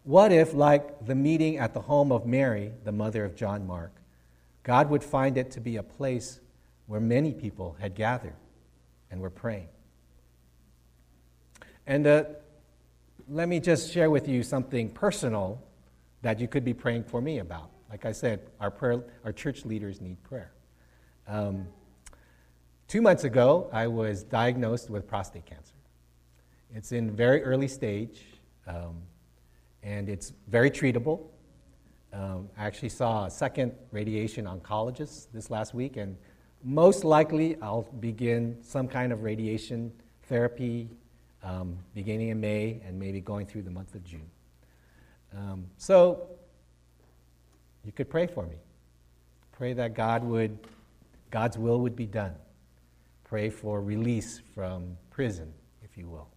What 0.05 0.33
if, 0.33 0.53
like 0.53 1.07
the 1.07 1.15
meeting 1.15 1.57
at 1.57 1.73
the 1.73 1.81
home 1.81 2.13
of 2.13 2.27
Mary, 2.27 2.73
the 2.85 2.93
mother 2.93 3.25
of 3.25 3.35
John 3.35 3.67
Mark, 3.67 3.93
God 4.65 4.91
would 4.91 5.03
find 5.03 5.39
it 5.39 5.51
to 5.53 5.61
be 5.61 5.77
a 5.77 5.83
place 5.83 6.41
where 6.87 7.01
many 7.01 7.33
people 7.33 7.77
had 7.81 7.95
gathered 7.95 8.37
and 9.11 9.21
were 9.21 9.31
praying? 9.31 9.69
And 11.87 12.07
uh, 12.07 12.25
let 13.29 13.49
me 13.49 13.61
just 13.61 13.93
share 13.93 14.11
with 14.11 14.29
you 14.29 14.43
something 14.43 14.91
personal 14.91 15.63
that 16.23 16.39
you 16.41 16.49
could 16.49 16.65
be 16.65 16.75
praying 16.75 17.05
for 17.05 17.21
me 17.21 17.39
about. 17.39 17.71
Like 17.91 18.05
I 18.05 18.13
said, 18.13 18.41
our, 18.61 18.71
prayer, 18.71 19.03
our 19.25 19.33
church 19.33 19.65
leaders 19.65 20.01
need 20.01 20.23
prayer. 20.23 20.53
Um, 21.27 21.67
Two 22.93 23.01
months 23.01 23.25
ago, 23.25 23.71
I 23.73 23.87
was 23.87 24.23
diagnosed 24.23 24.91
with 24.91 25.09
prostate 25.09 25.47
cancer. 25.47 25.73
It's 26.75 26.93
in 26.93 27.11
very 27.11 27.43
early 27.43 27.67
stage, 27.67 28.21
um, 28.67 28.99
and 29.83 30.11
it's 30.11 30.35
very 30.49 30.71
treatable. 30.71 31.23
Um, 32.13 32.51
I 32.55 32.67
actually 32.67 32.91
saw 32.91 33.25
a 33.25 33.31
second 33.31 33.73
radiation 33.93 34.45
oncologist 34.45 35.29
this 35.33 35.49
last 35.49 35.73
week, 35.73 35.97
and 35.97 36.19
most 36.63 37.03
likely 37.03 37.57
I'll 37.63 37.89
begin 37.99 38.59
some 38.61 38.89
kind 38.89 39.11
of 39.11 39.23
radiation 39.23 39.91
therapy 40.25 40.91
um, 41.43 41.79
beginning 41.95 42.29
in 42.29 42.41
May 42.41 42.81
and 42.87 42.99
maybe 42.99 43.21
going 43.21 43.47
through 43.47 43.63
the 43.63 43.71
month 43.71 43.95
of 43.95 44.05
June. 44.05 44.31
Um, 45.37 45.67
so 45.77 46.29
you 47.85 47.93
could 47.93 48.11
pray 48.11 48.27
for 48.27 48.47
me. 48.47 48.57
Pray 49.53 49.73
that 49.73 49.95
God 49.95 50.25
would, 50.25 50.59
God's 51.31 51.59
will 51.59 51.81
would 51.81 51.97
be 51.97 52.07
done 52.07 52.35
pray 53.33 53.49
for 53.49 53.81
release 53.81 54.43
from 54.55 54.99
prison, 55.09 55.51
if 55.83 55.97
you 55.97 56.07
will. 56.07 56.29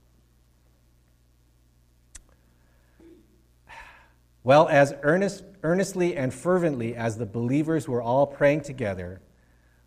Well, 4.45 4.69
as 4.69 4.95
earnest, 5.03 5.43
earnestly 5.61 6.15
and 6.15 6.33
fervently 6.33 6.95
as 6.95 7.17
the 7.17 7.25
believers 7.25 7.85
were 7.85 8.01
all 8.01 8.25
praying 8.25 8.61
together, 8.61 9.19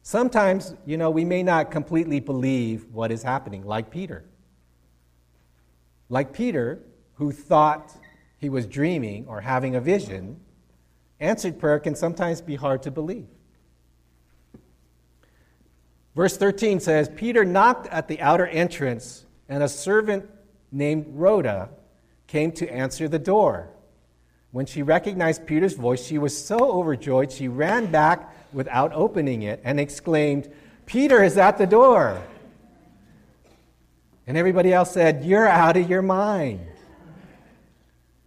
sometimes, 0.02 0.74
you 0.84 0.98
know, 0.98 1.08
we 1.08 1.24
may 1.24 1.42
not 1.42 1.70
completely 1.70 2.20
believe 2.20 2.84
what 2.92 3.10
is 3.10 3.22
happening, 3.22 3.64
like 3.64 3.90
Peter. 3.90 4.22
Like 6.08 6.32
Peter, 6.32 6.80
who 7.14 7.32
thought 7.32 7.94
he 8.38 8.48
was 8.48 8.66
dreaming 8.66 9.26
or 9.26 9.40
having 9.40 9.76
a 9.76 9.80
vision, 9.80 10.40
answered 11.20 11.58
prayer 11.58 11.78
can 11.78 11.94
sometimes 11.94 12.40
be 12.40 12.56
hard 12.56 12.82
to 12.84 12.90
believe. 12.90 13.26
Verse 16.14 16.36
13 16.36 16.80
says 16.80 17.08
Peter 17.14 17.44
knocked 17.44 17.86
at 17.88 18.08
the 18.08 18.20
outer 18.20 18.46
entrance, 18.46 19.26
and 19.48 19.62
a 19.62 19.68
servant 19.68 20.28
named 20.72 21.06
Rhoda 21.10 21.70
came 22.26 22.52
to 22.52 22.68
answer 22.72 23.08
the 23.08 23.18
door. 23.18 23.68
When 24.50 24.66
she 24.66 24.82
recognized 24.82 25.46
Peter's 25.46 25.74
voice, 25.74 26.04
she 26.04 26.18
was 26.18 26.36
so 26.36 26.58
overjoyed 26.58 27.30
she 27.30 27.48
ran 27.48 27.90
back 27.90 28.34
without 28.52 28.92
opening 28.94 29.42
it 29.42 29.60
and 29.62 29.78
exclaimed, 29.78 30.50
Peter 30.86 31.22
is 31.22 31.36
at 31.36 31.58
the 31.58 31.66
door. 31.66 32.20
And 34.28 34.36
everybody 34.36 34.74
else 34.74 34.92
said, 34.92 35.24
You're 35.24 35.48
out 35.48 35.78
of 35.78 35.88
your 35.88 36.02
mind. 36.02 36.60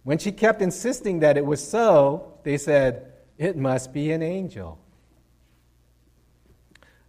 When 0.02 0.18
she 0.18 0.32
kept 0.32 0.60
insisting 0.60 1.20
that 1.20 1.36
it 1.36 1.46
was 1.46 1.66
so, 1.66 2.38
they 2.42 2.58
said, 2.58 3.12
It 3.38 3.56
must 3.56 3.92
be 3.92 4.10
an 4.10 4.20
angel. 4.20 4.80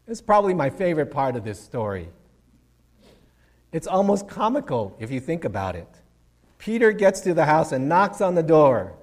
It's 0.08 0.22
probably 0.22 0.54
my 0.54 0.70
favorite 0.70 1.08
part 1.08 1.36
of 1.36 1.44
this 1.44 1.60
story. 1.60 2.10
It's 3.72 3.88
almost 3.88 4.28
comical 4.28 4.96
if 5.00 5.10
you 5.10 5.20
think 5.20 5.44
about 5.44 5.76
it. 5.76 5.88
Peter 6.60 6.92
gets 6.92 7.22
to 7.22 7.34
the 7.34 7.46
house 7.46 7.72
and 7.72 7.90
knocks 7.90 8.22
on 8.22 8.36
the 8.36 8.44
door, 8.44 8.94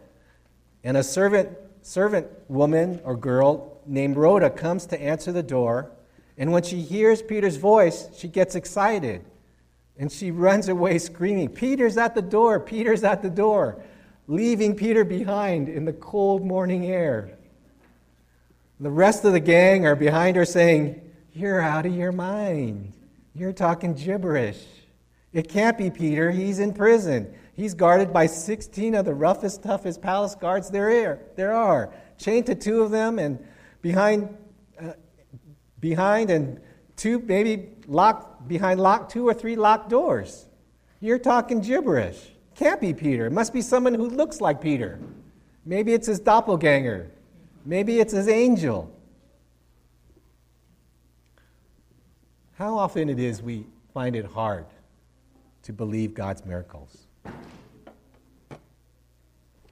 and 0.85 0.96
a 0.96 1.03
servant, 1.03 1.48
servant 1.83 2.29
woman 2.48 3.00
or 3.03 3.16
girl 3.16 3.81
named 3.87 4.16
Rhoda 4.16 4.50
comes 4.50 4.87
to 4.87 5.03
answer 5.03 5.33
the 5.33 5.42
door. 5.42 5.90
And 6.38 6.53
when 6.53 6.62
she 6.62 6.81
hears 6.81 7.22
Peter's 7.22 7.57
voice, 7.57 8.09
she 8.16 8.29
gets 8.29 8.55
excited 8.55 9.24
and 10.00 10.10
she 10.10 10.30
runs 10.30 10.68
away 10.68 10.96
screaming, 10.96 11.50
Peter's 11.50 11.98
at 11.98 12.14
the 12.14 12.22
door, 12.22 12.58
Peter's 12.58 13.04
at 13.04 13.20
the 13.20 13.28
door, 13.28 13.82
leaving 14.28 14.74
Peter 14.74 15.04
behind 15.04 15.68
in 15.68 15.84
the 15.84 15.92
cold 15.92 16.42
morning 16.42 16.86
air. 16.86 17.36
The 18.80 18.90
rest 18.90 19.26
of 19.26 19.34
the 19.34 19.40
gang 19.40 19.84
are 19.86 19.94
behind 19.94 20.36
her 20.36 20.46
saying, 20.46 21.02
You're 21.34 21.60
out 21.60 21.84
of 21.84 21.94
your 21.94 22.12
mind. 22.12 22.94
You're 23.34 23.52
talking 23.52 23.92
gibberish. 23.92 24.64
It 25.34 25.50
can't 25.50 25.76
be 25.76 25.90
Peter. 25.90 26.30
He's 26.30 26.60
in 26.60 26.72
prison. 26.72 27.34
He's 27.54 27.74
guarded 27.74 28.10
by 28.10 28.24
16 28.24 28.94
of 28.94 29.04
the 29.04 29.12
roughest, 29.12 29.62
toughest 29.62 30.00
palace 30.00 30.34
guards 30.34 30.70
there, 30.70 31.20
are, 31.52 31.92
chained 32.16 32.46
to 32.46 32.54
two 32.54 32.80
of 32.80 32.90
them, 32.90 33.18
and 33.18 33.38
behind, 33.82 34.34
uh, 34.80 34.94
behind 35.78 36.30
and 36.30 36.58
two, 37.00 37.18
maybe 37.20 37.70
locked 37.86 38.46
behind 38.46 38.78
locked 38.78 39.10
two 39.10 39.26
or 39.26 39.32
three 39.32 39.56
locked 39.56 39.88
doors. 39.88 40.46
You're 41.00 41.18
talking 41.18 41.62
gibberish. 41.62 42.32
Can't 42.54 42.78
be 42.78 42.92
Peter. 42.92 43.26
It 43.26 43.32
must 43.32 43.54
be 43.54 43.62
someone 43.62 43.94
who 43.94 44.06
looks 44.06 44.40
like 44.42 44.60
Peter. 44.60 45.00
Maybe 45.64 45.94
it's 45.94 46.06
his 46.06 46.20
doppelganger. 46.20 47.10
Maybe 47.64 48.00
it's 48.00 48.12
his 48.12 48.28
angel. 48.28 48.94
How 52.52 52.76
often 52.76 53.08
it 53.08 53.18
is 53.18 53.42
we 53.42 53.64
find 53.94 54.14
it 54.14 54.26
hard 54.26 54.66
to 55.62 55.72
believe 55.72 56.12
God's 56.12 56.44
miracles. 56.44 57.06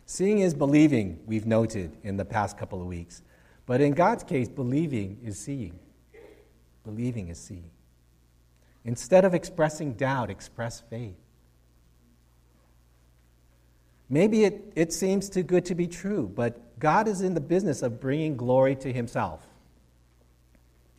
Seeing 0.07 0.39
is 0.39 0.55
believing, 0.55 1.21
we've 1.27 1.47
noted 1.47 1.95
in 2.03 2.17
the 2.17 2.25
past 2.25 2.57
couple 2.57 2.81
of 2.81 2.87
weeks. 2.87 3.21
But 3.67 3.83
in 3.83 3.93
God's 3.93 4.25
case, 4.25 4.49
believing 4.49 5.19
is 5.23 5.39
seeing. 5.39 5.79
Believing 6.89 7.29
is 7.29 7.39
seeing. 7.39 7.71
Instead 8.83 9.27
of 9.27 9.35
expressing 9.35 9.93
doubt, 9.93 10.31
express 10.31 10.81
faith. 10.81 11.19
Maybe 14.09 14.45
it, 14.45 14.73
it 14.75 14.95
seems 14.95 15.29
too 15.29 15.43
good 15.43 15.67
to 15.67 15.75
be 15.75 15.87
true, 15.87 16.33
but 16.35 16.79
God 16.79 17.07
is 17.07 17.21
in 17.21 17.35
the 17.35 17.43
business 17.43 17.83
of 17.83 18.01
bringing 18.01 18.39
glory 18.39 18.75
to 18.77 18.91
himself. 18.91 19.47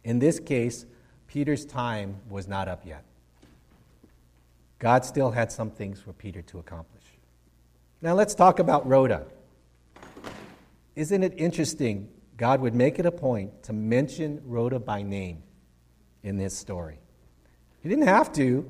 In 0.03 0.19
this 0.19 0.39
case, 0.39 0.85
Peter's 1.25 1.65
time 1.65 2.17
was 2.29 2.47
not 2.47 2.67
up 2.67 2.85
yet. 2.85 3.03
God 4.77 5.03
still 5.03 5.31
had 5.31 5.51
some 5.51 5.71
things 5.71 5.99
for 5.99 6.13
Peter 6.13 6.43
to 6.43 6.59
accomplish. 6.59 7.05
Now 7.99 8.13
let's 8.13 8.35
talk 8.35 8.59
about 8.59 8.87
Rhoda. 8.87 9.25
Isn't 10.95 11.23
it 11.23 11.33
interesting? 11.37 12.09
God 12.37 12.61
would 12.61 12.75
make 12.75 12.99
it 12.99 13.07
a 13.07 13.11
point 13.11 13.63
to 13.63 13.73
mention 13.73 14.39
Rhoda 14.45 14.77
by 14.77 15.01
name 15.01 15.41
in 16.23 16.37
this 16.37 16.57
story. 16.57 16.99
He 17.81 17.89
didn't 17.89 18.07
have 18.07 18.31
to. 18.33 18.69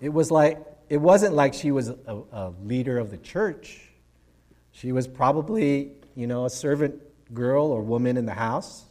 It 0.00 0.10
was 0.10 0.30
like 0.30 0.58
it 0.88 0.98
wasn't 0.98 1.34
like 1.34 1.54
she 1.54 1.70
was 1.70 1.88
a, 1.88 2.22
a 2.32 2.52
leader 2.62 2.98
of 2.98 3.10
the 3.10 3.16
church. 3.16 3.80
She 4.70 4.92
was 4.92 5.08
probably, 5.08 5.92
you 6.14 6.26
know, 6.26 6.44
a 6.44 6.50
servant 6.50 7.00
girl 7.34 7.66
or 7.66 7.82
woman 7.82 8.16
in 8.16 8.26
the 8.26 8.34
house, 8.34 8.84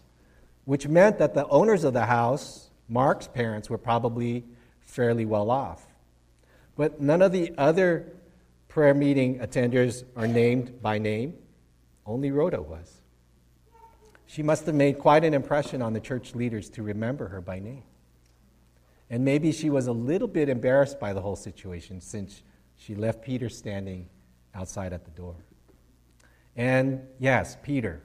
which 0.66 0.88
meant 0.88 1.20
that 1.20 1.34
the 1.34 1.48
owners 1.48 1.84
of 1.84 1.94
the 1.94 2.06
house, 2.06 2.70
Mark's 2.90 3.28
parents, 3.28 3.70
were 3.70 3.78
probably 3.78 4.44
fairly 4.82 5.26
well 5.26 5.52
off. 5.52 5.86
But 6.76 7.00
none 7.00 7.22
of 7.22 7.32
the 7.32 7.54
other 7.58 8.12
prayer 8.68 8.94
meeting 8.94 9.40
attenders 9.40 10.04
are 10.18 10.28
named 10.28 10.82
by 10.82 10.98
name. 10.98 11.36
Only 12.06 12.32
Rhoda 12.32 12.62
was. 12.62 13.02
She 14.28 14.44
must 14.44 14.66
have 14.66 14.76
made 14.76 15.00
quite 15.00 15.24
an 15.24 15.34
impression 15.34 15.82
on 15.82 15.94
the 15.94 16.00
church 16.00 16.36
leaders 16.36 16.70
to 16.72 16.84
remember 16.84 17.28
her 17.28 17.42
by 17.42 17.60
name. 17.60 17.84
And 19.10 19.24
maybe 19.24 19.52
she 19.52 19.70
was 19.70 19.88
a 19.88 19.92
little 19.92 20.28
bit 20.28 20.50
embarrassed 20.50 21.00
by 21.00 21.14
the 21.14 21.22
whole 21.22 21.36
situation 21.36 22.02
since 22.02 22.42
she 22.76 22.96
left 22.96 23.22
Peter 23.22 23.50
standing 23.50 24.10
outside 24.54 24.94
at 24.94 25.06
the 25.06 25.12
door. 25.12 25.36
And 26.56 27.02
yes, 27.20 27.58
Peter. 27.62 28.02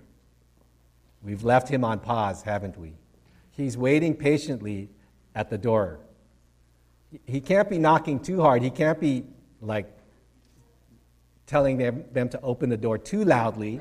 We've 1.23 1.45
left 1.45 1.69
him 1.69 1.85
on 1.85 2.01
pause, 2.01 2.43
haven't 2.43 2.79
we? 2.79 2.95
He's 3.51 3.77
waiting 3.77 4.15
patiently 4.15 4.89
at 5.35 5.51
the 5.51 5.59
door. 5.59 6.01
He 7.27 7.41
can't 7.41 7.69
be 7.69 7.79
knocking 7.79 8.21
too 8.21 8.41
hard. 8.41 8.63
He 8.63 8.71
can't 8.71 9.01
be 9.01 9.25
like 9.61 9.91
telling 11.47 11.79
them, 11.79 12.05
them 12.13 12.29
to 12.29 12.41
open 12.41 12.71
the 12.71 12.77
door 12.77 12.97
too 12.97 13.25
loudly, 13.25 13.81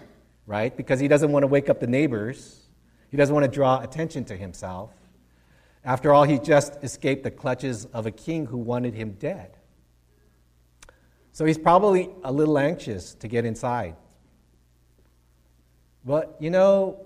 right? 0.50 0.76
Because 0.76 1.00
he 1.00 1.08
doesn't 1.08 1.32
want 1.32 1.44
to 1.44 1.48
wake 1.48 1.70
up 1.70 1.80
the 1.80 1.86
neighbors. 1.86 2.66
He 3.12 3.18
doesn't 3.18 3.36
want 3.36 3.46
to 3.46 3.52
draw 3.52 3.82
attention 3.82 4.26
to 4.26 4.36
himself. 4.36 4.90
After 5.86 6.12
all, 6.12 6.24
he 6.24 6.40
just 6.40 6.84
escaped 6.84 7.24
the 7.24 7.30
clutches 7.30 7.86
of 7.86 8.08
a 8.08 8.12
king 8.12 8.48
who 8.48 8.58
wanted 8.58 8.96
him 8.96 9.12
dead. 9.12 9.58
So 11.34 11.46
he's 11.46 11.60
probably 11.60 12.10
a 12.24 12.32
little 12.32 12.58
anxious 12.58 13.14
to 13.16 13.28
get 13.28 13.46
inside. 13.46 13.96
But 16.04 16.36
you 16.40 16.50
know, 16.50 17.06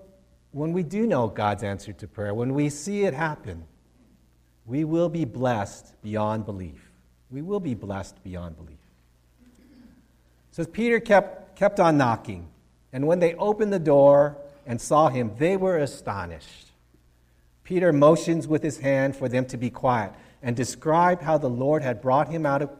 when 0.52 0.72
we 0.72 0.82
do 0.82 1.06
know 1.06 1.28
God's 1.28 1.62
answer 1.62 1.92
to 1.92 2.08
prayer, 2.08 2.32
when 2.32 2.54
we 2.54 2.70
see 2.70 3.04
it 3.04 3.12
happen, 3.12 3.66
we 4.64 4.84
will 4.84 5.10
be 5.10 5.26
blessed 5.26 6.00
beyond 6.02 6.46
belief. 6.46 6.90
We 7.30 7.42
will 7.42 7.60
be 7.60 7.74
blessed 7.74 8.24
beyond 8.24 8.56
belief. 8.56 8.78
So 10.50 10.64
Peter 10.64 10.98
kept, 10.98 11.56
kept 11.56 11.78
on 11.78 11.98
knocking, 11.98 12.48
and 12.94 13.08
when 13.08 13.18
they 13.18 13.34
opened 13.34 13.72
the 13.72 13.80
door 13.80 14.36
and 14.64 14.80
saw 14.80 15.08
him, 15.08 15.32
they 15.36 15.56
were 15.56 15.76
astonished. 15.78 16.70
Peter 17.64 17.92
motions 17.92 18.46
with 18.46 18.62
his 18.62 18.78
hand 18.78 19.16
for 19.16 19.28
them 19.28 19.44
to 19.46 19.56
be 19.56 19.68
quiet 19.68 20.12
and 20.40 20.54
described 20.54 21.20
how 21.20 21.36
the 21.36 21.50
Lord 21.50 21.82
had 21.82 22.00
brought 22.00 22.28
him 22.28 22.46
out 22.46 22.62
of, 22.62 22.70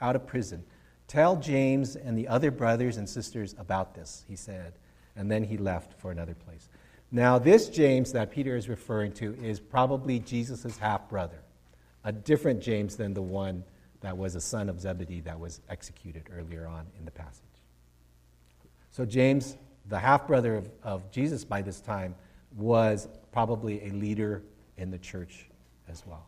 out 0.00 0.14
of 0.14 0.28
prison. 0.28 0.62
Tell 1.08 1.34
James 1.34 1.96
and 1.96 2.16
the 2.16 2.28
other 2.28 2.52
brothers 2.52 2.98
and 2.98 3.08
sisters 3.08 3.56
about 3.58 3.96
this, 3.96 4.24
he 4.28 4.36
said. 4.36 4.74
And 5.16 5.28
then 5.28 5.42
he 5.42 5.56
left 5.56 5.98
for 6.00 6.12
another 6.12 6.34
place. 6.34 6.68
Now, 7.10 7.40
this 7.40 7.68
James 7.68 8.12
that 8.12 8.30
Peter 8.30 8.56
is 8.56 8.68
referring 8.68 9.10
to 9.14 9.34
is 9.42 9.58
probably 9.58 10.20
Jesus' 10.20 10.78
half 10.78 11.08
brother, 11.08 11.40
a 12.04 12.12
different 12.12 12.60
James 12.60 12.96
than 12.96 13.12
the 13.12 13.22
one 13.22 13.64
that 14.02 14.16
was 14.16 14.36
a 14.36 14.40
son 14.40 14.68
of 14.68 14.80
Zebedee 14.80 15.22
that 15.22 15.40
was 15.40 15.60
executed 15.68 16.28
earlier 16.32 16.64
on 16.64 16.86
in 16.96 17.04
the 17.04 17.10
passage. 17.10 17.53
So, 18.94 19.04
James, 19.04 19.56
the 19.88 19.98
half 19.98 20.28
brother 20.28 20.54
of, 20.54 20.70
of 20.84 21.10
Jesus 21.10 21.44
by 21.44 21.62
this 21.62 21.80
time, 21.80 22.14
was 22.56 23.08
probably 23.32 23.84
a 23.88 23.90
leader 23.90 24.44
in 24.76 24.92
the 24.92 24.98
church 24.98 25.46
as 25.88 26.06
well. 26.06 26.24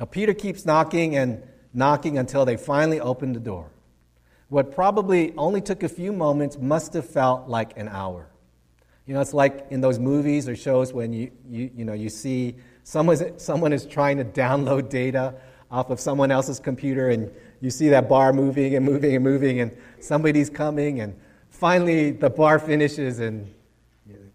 Now, 0.00 0.06
Peter 0.06 0.34
keeps 0.34 0.66
knocking 0.66 1.14
and 1.14 1.44
knocking 1.72 2.18
until 2.18 2.44
they 2.44 2.56
finally 2.56 2.98
open 2.98 3.34
the 3.34 3.38
door. 3.38 3.70
What 4.48 4.74
probably 4.74 5.32
only 5.36 5.60
took 5.60 5.84
a 5.84 5.88
few 5.88 6.12
moments 6.12 6.58
must 6.58 6.92
have 6.94 7.08
felt 7.08 7.48
like 7.48 7.78
an 7.78 7.86
hour. 7.86 8.26
You 9.06 9.14
know, 9.14 9.20
it's 9.20 9.32
like 9.32 9.68
in 9.70 9.80
those 9.80 10.00
movies 10.00 10.48
or 10.48 10.56
shows 10.56 10.92
when 10.92 11.12
you, 11.12 11.30
you, 11.48 11.70
you, 11.72 11.84
know, 11.84 11.92
you 11.92 12.08
see 12.08 12.56
someone, 12.82 13.38
someone 13.38 13.72
is 13.72 13.86
trying 13.86 14.16
to 14.16 14.24
download 14.24 14.88
data 14.88 15.36
off 15.70 15.90
of 15.90 16.00
someone 16.00 16.32
else's 16.32 16.58
computer 16.58 17.10
and 17.10 17.30
you 17.60 17.70
see 17.70 17.88
that 17.88 18.08
bar 18.08 18.32
moving 18.32 18.74
and 18.74 18.84
moving 18.84 19.14
and 19.14 19.24
moving 19.24 19.60
and 19.60 19.76
somebody's 20.00 20.50
coming 20.50 21.00
and 21.00 21.18
finally 21.48 22.10
the 22.10 22.30
bar 22.30 22.58
finishes 22.58 23.18
and 23.18 23.52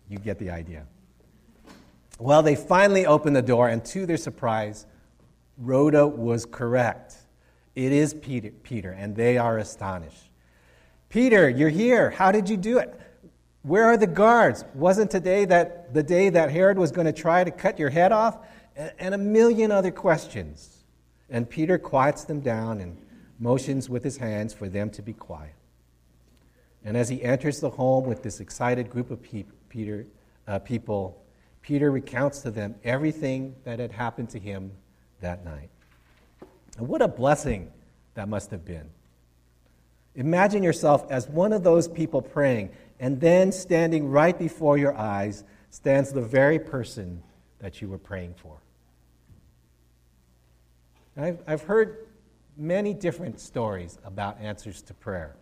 you 0.10 0.18
get 0.18 0.40
the 0.40 0.50
idea. 0.50 0.86
Well, 2.20 2.44
they 2.44 2.56
finally 2.56 3.06
opened 3.06 3.36
the 3.36 3.42
door 3.42 3.70
and 3.70 3.84
to 3.86 4.06
their 4.06 4.18
surprise, 4.18 4.86
Rhoda 5.58 6.06
was 6.06 6.46
correct. 6.46 7.16
It 7.76 7.92
is 7.92 8.14
Peter, 8.14 8.52
Peter 8.64 8.92
and 8.92 9.16
they 9.16 9.38
are 9.38 9.58
astonished. 9.58 10.30
Peter, 11.10 11.50
you're 11.50 11.70
here. 11.70 12.10
How 12.10 12.32
did 12.32 12.50
you 12.50 12.58
do 12.58 12.78
it? 12.78 13.00
Where 13.64 13.86
are 13.86 13.98
the 13.98 14.08
guards? 14.08 14.66
Wasn't 14.74 15.12
today 15.12 15.46
that 15.46 15.94
the 15.94 16.02
day 16.02 16.30
that 16.30 16.50
Herod 16.50 16.78
was 16.78 16.92
going 16.92 17.06
to 17.06 17.14
try 17.14 17.44
to 17.44 17.52
cut 17.52 17.78
your 17.78 17.90
head 17.90 18.12
off? 18.12 18.40
And 18.76 19.14
a 19.14 19.18
million 19.18 19.72
other 19.72 19.92
questions. 19.92 20.86
And 21.30 21.50
Peter 21.50 21.78
quiets 21.78 22.24
them 22.24 22.40
down 22.40 22.80
and 22.80 22.98
motions 23.42 23.90
with 23.90 24.04
his 24.04 24.18
hands 24.18 24.54
for 24.54 24.70
them 24.70 24.92
to 24.92 25.02
be 25.02 25.14
quiet. 25.14 25.56
And 26.86 26.96
as 26.96 27.10
he 27.10 27.22
enters 27.24 27.60
the 27.60 27.72
home 27.72 28.06
with 28.06 28.22
this 28.22 28.40
excited 28.40 28.90
group 28.90 29.10
of 29.10 29.22
pe- 29.22 29.46
Peter, 29.68 30.06
uh, 30.48 30.60
people, 30.60 31.22
Peter 31.62 31.92
recounts 31.92 32.42
to 32.42 32.52
them 32.52 32.76
everything 32.84 33.56
that 33.64 33.80
had 33.80 33.92
happened 33.92 34.30
to 34.30 34.40
him 34.40 34.72
that 35.22 35.44
night. 35.44 35.70
And 36.78 36.88
what 36.88 37.02
a 37.02 37.08
blessing 37.08 37.72
that 38.14 38.30
must 38.30 38.52
have 38.52 38.64
been. 38.64 38.90
Imagine 40.16 40.62
yourself 40.62 41.10
as 41.10 41.28
one 41.28 41.52
of 41.52 41.64
those 41.64 41.88
people 41.88 42.22
praying, 42.22 42.70
and 43.00 43.20
then 43.20 43.52
standing 43.52 44.10
right 44.10 44.38
before 44.38 44.78
your 44.78 44.96
eyes 44.96 45.44
stands 45.72 46.12
the 46.12 46.22
very 46.22 46.60
person 46.60 47.24
that 47.60 47.82
you 47.82 47.88
were 47.88 47.98
praying 47.98 48.36
for. 48.36 48.58
I've, 51.18 51.40
I've 51.48 51.64
heard 51.64 52.08
many 52.58 52.94
different 52.94 53.40
stories 53.40 53.98
about 54.04 54.40
answers 54.40 54.82
to 54.84 54.94
prayer, 54.94 55.36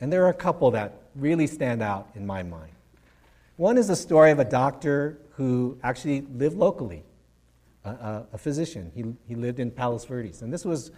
and 0.00 0.12
there 0.12 0.24
are 0.24 0.30
a 0.30 0.34
couple 0.34 0.70
that 0.72 1.02
really 1.14 1.46
stand 1.46 1.82
out 1.82 2.08
in 2.14 2.26
my 2.26 2.42
mind. 2.42 2.72
One 3.56 3.78
is 3.78 3.88
the 3.88 3.96
story 3.96 4.30
of 4.32 4.38
a 4.40 4.44
doctor 4.44 5.18
who 5.36 5.78
actually 5.82 6.22
lived 6.22 6.56
locally, 6.56 7.04
a, 7.84 7.90
a, 7.90 8.26
a 8.34 8.38
physician. 8.38 8.90
He, 8.94 9.04
he 9.28 9.34
lived 9.36 9.60
in 9.60 9.70
Palos 9.70 10.04
Verdes, 10.04 10.42
and 10.42 10.52
this 10.52 10.64
was 10.64 10.90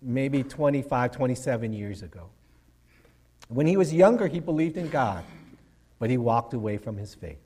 maybe 0.00 0.42
25, 0.42 1.10
27 1.10 1.72
years 1.72 2.02
ago. 2.02 2.28
When 3.48 3.66
he 3.66 3.76
was 3.76 3.92
younger, 3.92 4.28
he 4.28 4.38
believed 4.38 4.76
in 4.76 4.88
God, 4.88 5.24
but 5.98 6.08
he 6.08 6.16
walked 6.16 6.54
away 6.54 6.78
from 6.78 6.96
his 6.96 7.14
faith. 7.14 7.40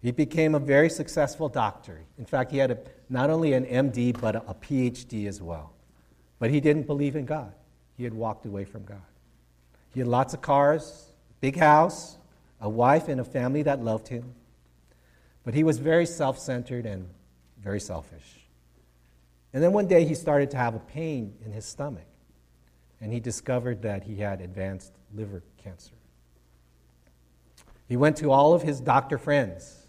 He 0.00 0.10
became 0.10 0.54
a 0.54 0.58
very 0.58 0.88
successful 0.88 1.48
doctor. 1.48 2.00
In 2.18 2.24
fact, 2.24 2.50
he 2.50 2.58
had 2.58 2.70
a, 2.70 2.78
not 3.08 3.30
only 3.30 3.52
an 3.52 3.64
MD, 3.66 4.18
but 4.18 4.36
a, 4.36 4.42
a 4.48 4.54
PhD 4.54 5.26
as 5.28 5.42
well. 5.42 5.73
But 6.44 6.50
he 6.50 6.60
didn't 6.60 6.86
believe 6.86 7.16
in 7.16 7.24
God. 7.24 7.54
He 7.96 8.04
had 8.04 8.12
walked 8.12 8.44
away 8.44 8.66
from 8.66 8.84
God. 8.84 9.00
He 9.94 10.00
had 10.00 10.06
lots 10.06 10.34
of 10.34 10.42
cars, 10.42 11.08
big 11.40 11.56
house, 11.56 12.18
a 12.60 12.68
wife, 12.68 13.08
and 13.08 13.18
a 13.18 13.24
family 13.24 13.62
that 13.62 13.82
loved 13.82 14.08
him. 14.08 14.34
But 15.42 15.54
he 15.54 15.64
was 15.64 15.78
very 15.78 16.04
self 16.04 16.38
centered 16.38 16.84
and 16.84 17.08
very 17.62 17.80
selfish. 17.80 18.46
And 19.54 19.62
then 19.62 19.72
one 19.72 19.86
day 19.86 20.04
he 20.04 20.14
started 20.14 20.50
to 20.50 20.58
have 20.58 20.74
a 20.74 20.80
pain 20.80 21.32
in 21.46 21.50
his 21.50 21.64
stomach, 21.64 22.04
and 23.00 23.10
he 23.10 23.20
discovered 23.20 23.80
that 23.80 24.02
he 24.02 24.16
had 24.16 24.42
advanced 24.42 24.92
liver 25.14 25.42
cancer. 25.56 25.94
He 27.88 27.96
went 27.96 28.18
to 28.18 28.30
all 28.30 28.52
of 28.52 28.60
his 28.60 28.82
doctor 28.82 29.16
friends, 29.16 29.86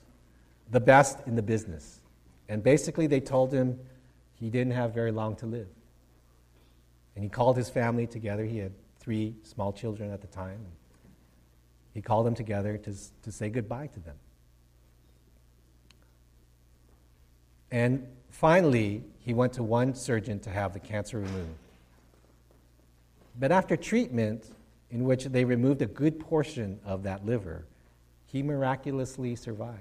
the 0.72 0.80
best 0.80 1.20
in 1.28 1.36
the 1.36 1.44
business, 1.44 2.00
and 2.48 2.64
basically 2.64 3.08
they 3.08 3.20
told 3.20 3.52
him 3.52 3.78
he 4.36 4.50
didn't 4.50 4.72
have 4.72 4.94
very 4.94 5.12
long 5.12 5.36
to 5.36 5.48
live. 5.48 5.68
And 7.16 7.24
he 7.24 7.30
called 7.30 7.58
his 7.58 7.70
family 7.70 8.08
together. 8.08 8.44
He 8.46 8.58
had 8.58 8.74
three 9.00 9.36
small 9.44 9.72
children 9.72 10.12
at 10.12 10.22
the 10.22 10.28
time. 10.28 10.60
He 11.94 12.02
called 12.02 12.26
them 12.26 12.36
together 12.36 12.78
to, 12.78 12.94
to 13.24 13.32
say 13.32 13.50
goodbye 13.50 13.88
to 13.88 14.00
them. 14.02 14.16
And 17.72 18.08
finally, 18.30 19.04
he 19.20 19.34
went 19.34 19.54
to 19.54 19.64
one 19.64 19.96
surgeon 19.96 20.40
to 20.42 20.50
have 20.50 20.74
the 20.74 20.80
cancer 20.80 21.20
removed. 21.20 21.58
But 23.40 23.52
after 23.52 23.76
treatment, 23.76 24.46
in 24.92 25.04
which 25.04 25.26
they 25.26 25.44
removed 25.46 25.82
a 25.82 25.86
good 25.86 26.20
portion 26.20 26.80
of 26.86 27.04
that 27.04 27.26
liver, 27.26 27.66
he 28.28 28.44
miraculously 28.44 29.36
survived. 29.36 29.80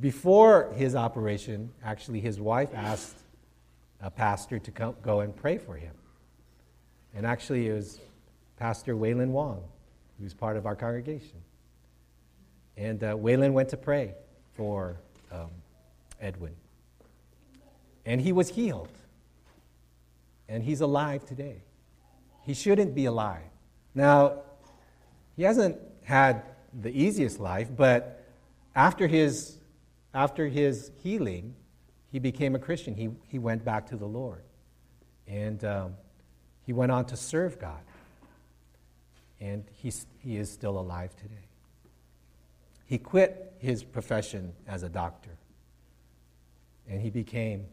Before 0.00 0.72
his 0.74 0.94
operation, 0.94 1.70
actually, 1.84 2.20
his 2.20 2.40
wife 2.40 2.70
asked 2.74 3.16
a 4.00 4.10
pastor 4.10 4.58
to 4.58 4.94
go 5.02 5.20
and 5.20 5.34
pray 5.34 5.58
for 5.58 5.74
him. 5.74 5.94
And 7.14 7.26
actually, 7.26 7.68
it 7.68 7.72
was 7.72 8.00
Pastor 8.56 8.94
Waylon 8.94 9.28
Wong, 9.28 9.62
who's 10.20 10.34
part 10.34 10.56
of 10.56 10.66
our 10.66 10.76
congregation. 10.76 11.42
And 12.76 13.02
uh, 13.02 13.14
Waylon 13.14 13.52
went 13.52 13.70
to 13.70 13.76
pray 13.76 14.14
for 14.54 14.96
um, 15.32 15.50
Edwin. 16.20 16.54
And 18.06 18.20
he 18.20 18.32
was 18.32 18.50
healed. 18.50 18.88
And 20.48 20.62
he's 20.62 20.80
alive 20.80 21.24
today. 21.26 21.62
He 22.44 22.54
shouldn't 22.54 22.94
be 22.94 23.04
alive. 23.04 23.42
Now, 23.94 24.42
he 25.36 25.42
hasn't 25.42 25.76
had 26.04 26.42
the 26.72 26.90
easiest 26.90 27.38
life, 27.38 27.68
but 27.74 28.24
after 28.74 29.06
his, 29.06 29.58
after 30.14 30.46
his 30.46 30.90
healing, 31.02 31.54
he 32.10 32.18
became 32.18 32.54
a 32.54 32.58
Christian. 32.58 32.94
He, 32.94 33.10
he 33.26 33.38
went 33.38 33.64
back 33.64 33.86
to 33.88 33.96
the 33.96 34.06
Lord. 34.06 34.42
And 35.26 35.62
um, 35.64 35.94
he 36.64 36.72
went 36.72 36.90
on 36.90 37.04
to 37.06 37.16
serve 37.16 37.58
God. 37.58 37.80
And 39.40 39.64
he's, 39.72 40.06
he 40.20 40.36
is 40.36 40.50
still 40.50 40.78
alive 40.78 41.14
today. 41.16 41.34
He 42.86 42.98
quit 42.98 43.52
his 43.58 43.84
profession 43.84 44.52
as 44.66 44.82
a 44.82 44.88
doctor 44.88 45.38
and 46.88 47.02
he 47.02 47.10
became 47.10 47.66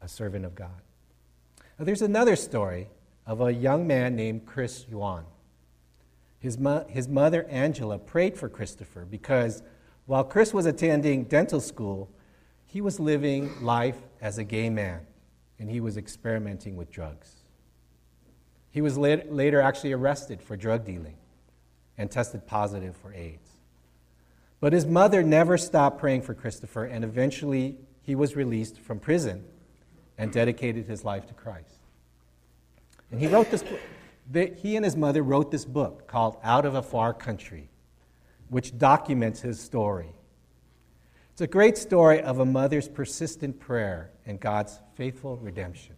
a 0.00 0.08
servant 0.08 0.44
of 0.44 0.54
God. 0.54 0.80
Now, 1.78 1.84
there's 1.84 2.02
another 2.02 2.36
story 2.36 2.88
of 3.26 3.40
a 3.40 3.52
young 3.52 3.86
man 3.86 4.14
named 4.16 4.46
Chris 4.46 4.86
Yuan. 4.88 5.24
His, 6.38 6.58
mo- 6.58 6.86
his 6.88 7.08
mother, 7.08 7.44
Angela, 7.48 7.98
prayed 7.98 8.36
for 8.36 8.48
Christopher 8.48 9.04
because 9.04 9.62
while 10.06 10.24
Chris 10.24 10.52
was 10.52 10.66
attending 10.66 11.24
dental 11.24 11.60
school, 11.60 12.10
he 12.72 12.80
was 12.80 12.98
living 12.98 13.62
life 13.62 13.98
as 14.22 14.38
a 14.38 14.44
gay 14.44 14.70
man 14.70 15.00
and 15.58 15.68
he 15.68 15.78
was 15.78 15.98
experimenting 15.98 16.74
with 16.74 16.90
drugs. 16.90 17.30
He 18.70 18.80
was 18.80 18.96
later 18.96 19.60
actually 19.60 19.92
arrested 19.92 20.40
for 20.40 20.56
drug 20.56 20.86
dealing 20.86 21.16
and 21.98 22.10
tested 22.10 22.46
positive 22.46 22.96
for 22.96 23.12
AIDS. 23.12 23.50
But 24.58 24.72
his 24.72 24.86
mother 24.86 25.22
never 25.22 25.58
stopped 25.58 25.98
praying 25.98 26.22
for 26.22 26.32
Christopher, 26.32 26.86
and 26.86 27.04
eventually 27.04 27.76
he 28.00 28.14
was 28.14 28.36
released 28.36 28.80
from 28.80 28.98
prison 28.98 29.44
and 30.16 30.32
dedicated 30.32 30.86
his 30.86 31.04
life 31.04 31.26
to 31.26 31.34
Christ. 31.34 31.76
And 33.10 33.20
he 33.20 33.26
wrote 33.26 33.50
this 33.50 33.62
book. 33.62 33.80
He 34.56 34.76
and 34.76 34.84
his 34.84 34.96
mother 34.96 35.22
wrote 35.22 35.50
this 35.50 35.66
book 35.66 36.08
called 36.08 36.38
Out 36.42 36.64
of 36.64 36.74
a 36.74 36.82
Far 36.82 37.12
Country, 37.12 37.68
which 38.48 38.78
documents 38.78 39.42
his 39.42 39.60
story. 39.60 40.14
It's 41.42 41.48
a 41.48 41.58
great 41.58 41.76
story 41.76 42.22
of 42.22 42.38
a 42.38 42.44
mother's 42.44 42.86
persistent 42.86 43.58
prayer 43.58 44.12
and 44.26 44.38
God's 44.38 44.78
faithful 44.94 45.38
redemption. 45.38 45.96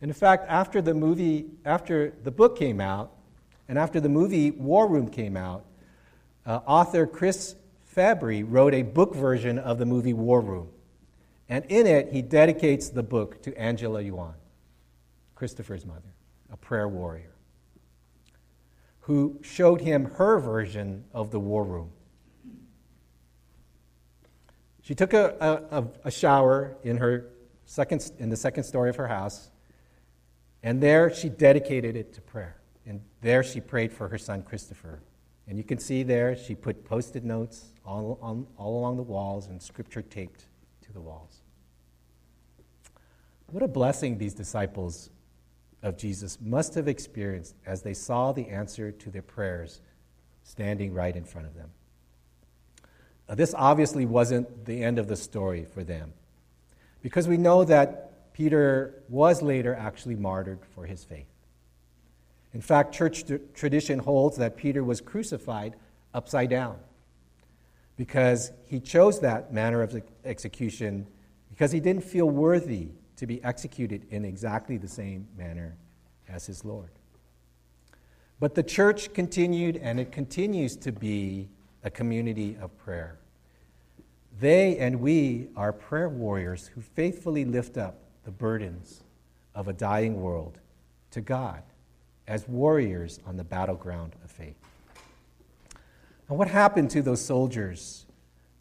And 0.00 0.10
in 0.10 0.12
fact, 0.12 0.46
after 0.48 0.82
the 0.82 0.92
movie, 0.92 1.46
after 1.64 2.14
the 2.24 2.32
book 2.32 2.58
came 2.58 2.80
out, 2.80 3.12
and 3.68 3.78
after 3.78 4.00
the 4.00 4.08
movie 4.08 4.50
War 4.50 4.88
Room 4.88 5.08
came 5.08 5.36
out, 5.36 5.64
uh, 6.46 6.62
author 6.66 7.06
Chris 7.06 7.54
Fabry 7.84 8.42
wrote 8.42 8.74
a 8.74 8.82
book 8.82 9.14
version 9.14 9.60
of 9.60 9.78
the 9.78 9.86
movie 9.86 10.12
War 10.12 10.40
Room. 10.40 10.68
And 11.48 11.64
in 11.66 11.86
it, 11.86 12.10
he 12.10 12.22
dedicates 12.22 12.88
the 12.88 13.04
book 13.04 13.40
to 13.42 13.56
Angela 13.56 14.02
Yuan, 14.02 14.34
Christopher's 15.36 15.86
mother, 15.86 16.12
a 16.52 16.56
prayer 16.56 16.88
warrior, 16.88 17.36
who 19.02 19.38
showed 19.42 19.80
him 19.80 20.06
her 20.16 20.40
version 20.40 21.04
of 21.12 21.30
the 21.30 21.38
war 21.38 21.62
room. 21.62 21.92
She 24.84 24.94
took 24.94 25.14
a, 25.14 25.34
a, 25.70 25.84
a 26.04 26.10
shower 26.10 26.76
in, 26.82 26.98
her 26.98 27.30
second, 27.64 28.12
in 28.18 28.28
the 28.28 28.36
second 28.36 28.64
story 28.64 28.90
of 28.90 28.96
her 28.96 29.08
house, 29.08 29.50
and 30.62 30.78
there 30.78 31.12
she 31.12 31.30
dedicated 31.30 31.96
it 31.96 32.12
to 32.12 32.20
prayer. 32.20 32.56
And 32.84 33.00
there 33.22 33.42
she 33.42 33.62
prayed 33.62 33.94
for 33.94 34.08
her 34.08 34.18
son 34.18 34.42
Christopher. 34.42 35.00
And 35.48 35.56
you 35.56 35.64
can 35.64 35.78
see 35.78 36.02
there 36.02 36.36
she 36.36 36.54
put 36.54 36.84
post 36.84 37.16
it 37.16 37.24
notes 37.24 37.72
all, 37.86 38.18
on, 38.20 38.46
all 38.58 38.78
along 38.78 38.98
the 38.98 39.02
walls 39.02 39.46
and 39.46 39.60
scripture 39.62 40.02
taped 40.02 40.44
to 40.82 40.92
the 40.92 41.00
walls. 41.00 41.40
What 43.46 43.62
a 43.62 43.68
blessing 43.68 44.18
these 44.18 44.34
disciples 44.34 45.08
of 45.82 45.96
Jesus 45.96 46.38
must 46.42 46.74
have 46.74 46.88
experienced 46.88 47.54
as 47.64 47.80
they 47.80 47.94
saw 47.94 48.32
the 48.32 48.48
answer 48.48 48.92
to 48.92 49.10
their 49.10 49.22
prayers 49.22 49.80
standing 50.42 50.92
right 50.92 51.16
in 51.16 51.24
front 51.24 51.46
of 51.46 51.54
them. 51.54 51.70
Uh, 53.28 53.34
this 53.34 53.54
obviously 53.56 54.04
wasn't 54.04 54.66
the 54.66 54.82
end 54.82 54.98
of 54.98 55.08
the 55.08 55.16
story 55.16 55.66
for 55.72 55.82
them, 55.82 56.12
because 57.02 57.26
we 57.26 57.36
know 57.36 57.64
that 57.64 58.32
Peter 58.34 59.02
was 59.08 59.42
later 59.42 59.74
actually 59.74 60.16
martyred 60.16 60.58
for 60.74 60.86
his 60.86 61.04
faith. 61.04 61.26
In 62.52 62.60
fact, 62.60 62.94
church 62.94 63.24
tradition 63.54 63.98
holds 63.98 64.36
that 64.36 64.56
Peter 64.56 64.84
was 64.84 65.00
crucified 65.00 65.74
upside 66.12 66.50
down 66.50 66.78
because 67.96 68.52
he 68.66 68.80
chose 68.80 69.20
that 69.20 69.52
manner 69.52 69.82
of 69.82 70.00
execution 70.24 71.06
because 71.50 71.72
he 71.72 71.80
didn't 71.80 72.04
feel 72.04 72.28
worthy 72.28 72.88
to 73.16 73.26
be 73.26 73.42
executed 73.44 74.06
in 74.10 74.24
exactly 74.24 74.76
the 74.76 74.88
same 74.88 75.28
manner 75.36 75.76
as 76.28 76.46
his 76.46 76.64
Lord. 76.64 76.90
But 78.40 78.56
the 78.56 78.62
church 78.62 79.12
continued, 79.14 79.76
and 79.76 80.00
it 80.00 80.10
continues 80.10 80.76
to 80.78 80.92
be 80.92 81.48
a 81.84 81.90
community 81.90 82.56
of 82.60 82.76
prayer. 82.78 83.18
They 84.40 84.78
and 84.78 85.00
we 85.00 85.48
are 85.54 85.72
prayer 85.72 86.08
warriors 86.08 86.66
who 86.66 86.80
faithfully 86.80 87.44
lift 87.44 87.76
up 87.76 88.00
the 88.24 88.32
burdens 88.32 89.04
of 89.54 89.68
a 89.68 89.72
dying 89.72 90.20
world 90.20 90.58
to 91.12 91.20
God 91.20 91.62
as 92.26 92.48
warriors 92.48 93.20
on 93.26 93.36
the 93.36 93.44
battleground 93.44 94.16
of 94.24 94.30
faith. 94.30 94.56
And 96.28 96.38
what 96.38 96.48
happened 96.48 96.90
to 96.90 97.02
those 97.02 97.24
soldiers 97.24 98.06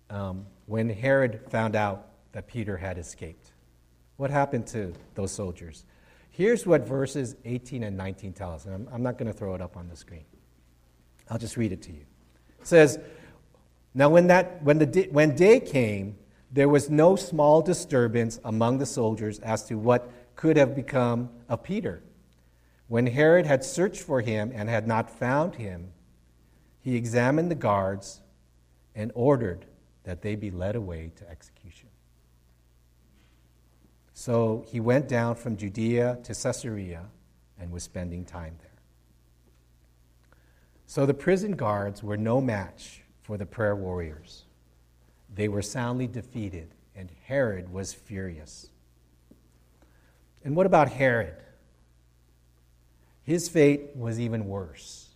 um, 0.09 0.45
when 0.65 0.89
Herod 0.89 1.41
found 1.49 1.75
out 1.75 2.07
that 2.33 2.47
Peter 2.47 2.77
had 2.77 2.97
escaped? 2.97 3.53
What 4.17 4.29
happened 4.29 4.67
to 4.67 4.93
those 5.15 5.31
soldiers? 5.31 5.85
Here's 6.29 6.65
what 6.65 6.85
verses 6.85 7.35
18 7.45 7.83
and 7.83 7.95
19 7.95 8.33
tell 8.33 8.51
us. 8.51 8.65
And 8.65 8.73
I'm, 8.73 8.89
I'm 8.91 9.03
not 9.03 9.17
going 9.17 9.31
to 9.31 9.37
throw 9.37 9.55
it 9.55 9.61
up 9.61 9.77
on 9.77 9.87
the 9.87 9.95
screen. 9.95 10.25
I'll 11.29 11.37
just 11.37 11.57
read 11.57 11.71
it 11.71 11.81
to 11.83 11.91
you. 11.93 12.05
Says, 12.63 12.99
Now, 13.93 14.09
when, 14.09 14.27
that, 14.27 14.63
when, 14.63 14.79
the, 14.79 15.07
when 15.11 15.35
day 15.35 15.59
came, 15.59 16.17
there 16.51 16.69
was 16.69 16.89
no 16.89 17.15
small 17.15 17.61
disturbance 17.61 18.39
among 18.43 18.77
the 18.77 18.85
soldiers 18.85 19.39
as 19.39 19.63
to 19.65 19.75
what 19.75 20.11
could 20.35 20.57
have 20.57 20.75
become 20.75 21.29
of 21.49 21.63
Peter. 21.63 22.03
When 22.87 23.07
Herod 23.07 23.45
had 23.45 23.63
searched 23.63 24.01
for 24.01 24.21
him 24.21 24.51
and 24.53 24.69
had 24.69 24.87
not 24.87 25.09
found 25.09 25.55
him, 25.55 25.91
he 26.79 26.95
examined 26.95 27.49
the 27.49 27.55
guards 27.55 28.21
and 28.93 29.11
ordered 29.15 29.65
that 30.03 30.21
they 30.21 30.35
be 30.35 30.51
led 30.51 30.75
away 30.75 31.11
to 31.15 31.29
execution. 31.29 31.89
So 34.13 34.63
he 34.67 34.79
went 34.79 35.07
down 35.07 35.35
from 35.35 35.57
Judea 35.57 36.19
to 36.23 36.35
Caesarea 36.35 37.05
and 37.59 37.71
was 37.71 37.83
spending 37.83 38.25
time 38.25 38.55
there. 38.61 38.72
So 40.93 41.07
the 41.07 41.13
prison 41.15 41.53
guards 41.53 42.03
were 42.03 42.17
no 42.17 42.39
match 42.39 43.01
for 43.23 43.35
the 43.35 43.47
prayer 43.47 43.75
warriors. 43.75 44.43
They 45.33 45.47
were 45.47 45.63
soundly 45.63 46.05
defeated, 46.05 46.67
and 46.95 47.09
Herod 47.25 47.73
was 47.73 47.95
furious. 47.95 48.69
And 50.43 50.55
what 50.55 50.67
about 50.67 50.89
Herod? 50.89 51.33
His 53.23 53.49
fate 53.49 53.95
was 53.95 54.19
even 54.19 54.45
worse. 54.45 55.09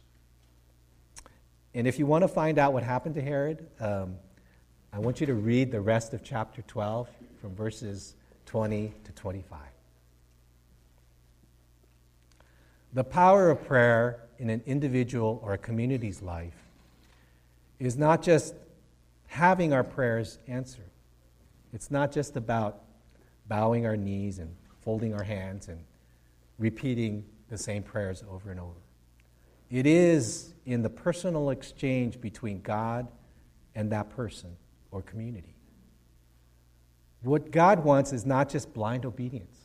And 1.75 1.85
if 1.85 1.99
you 1.99 2.07
want 2.07 2.23
to 2.23 2.27
find 2.27 2.57
out 2.57 2.73
what 2.73 2.81
happened 2.81 3.13
to 3.13 3.21
Herod, 3.21 3.67
um, 3.79 4.15
I 4.91 4.97
want 4.97 5.21
you 5.21 5.27
to 5.27 5.35
read 5.35 5.71
the 5.71 5.81
rest 5.81 6.11
of 6.11 6.23
chapter 6.23 6.63
12 6.63 7.07
from 7.39 7.53
verses 7.53 8.15
20 8.47 8.95
to 9.03 9.11
25. 9.11 9.59
The 12.93 13.03
power 13.03 13.51
of 13.51 13.63
prayer 13.63 14.26
in 14.39 14.49
an 14.49 14.61
individual 14.65 15.39
or 15.43 15.53
a 15.53 15.57
community's 15.57 16.21
life 16.21 16.55
is 17.79 17.97
not 17.97 18.21
just 18.21 18.53
having 19.27 19.73
our 19.73 19.83
prayers 19.83 20.39
answered. 20.47 20.89
It's 21.73 21.91
not 21.91 22.11
just 22.11 22.35
about 22.35 22.83
bowing 23.47 23.85
our 23.85 23.97
knees 23.97 24.39
and 24.39 24.55
folding 24.81 25.13
our 25.13 25.23
hands 25.23 25.67
and 25.67 25.79
repeating 26.57 27.25
the 27.49 27.57
same 27.57 27.83
prayers 27.83 28.23
over 28.29 28.51
and 28.51 28.59
over. 28.59 28.79
It 29.69 29.85
is 29.85 30.53
in 30.65 30.81
the 30.81 30.89
personal 30.89 31.49
exchange 31.49 32.19
between 32.21 32.61
God 32.61 33.07
and 33.75 33.91
that 33.91 34.09
person 34.09 34.55
or 34.91 35.01
community. 35.01 35.55
What 37.21 37.51
God 37.51 37.83
wants 37.83 38.13
is 38.13 38.25
not 38.25 38.49
just 38.49 38.73
blind 38.73 39.05
obedience, 39.05 39.57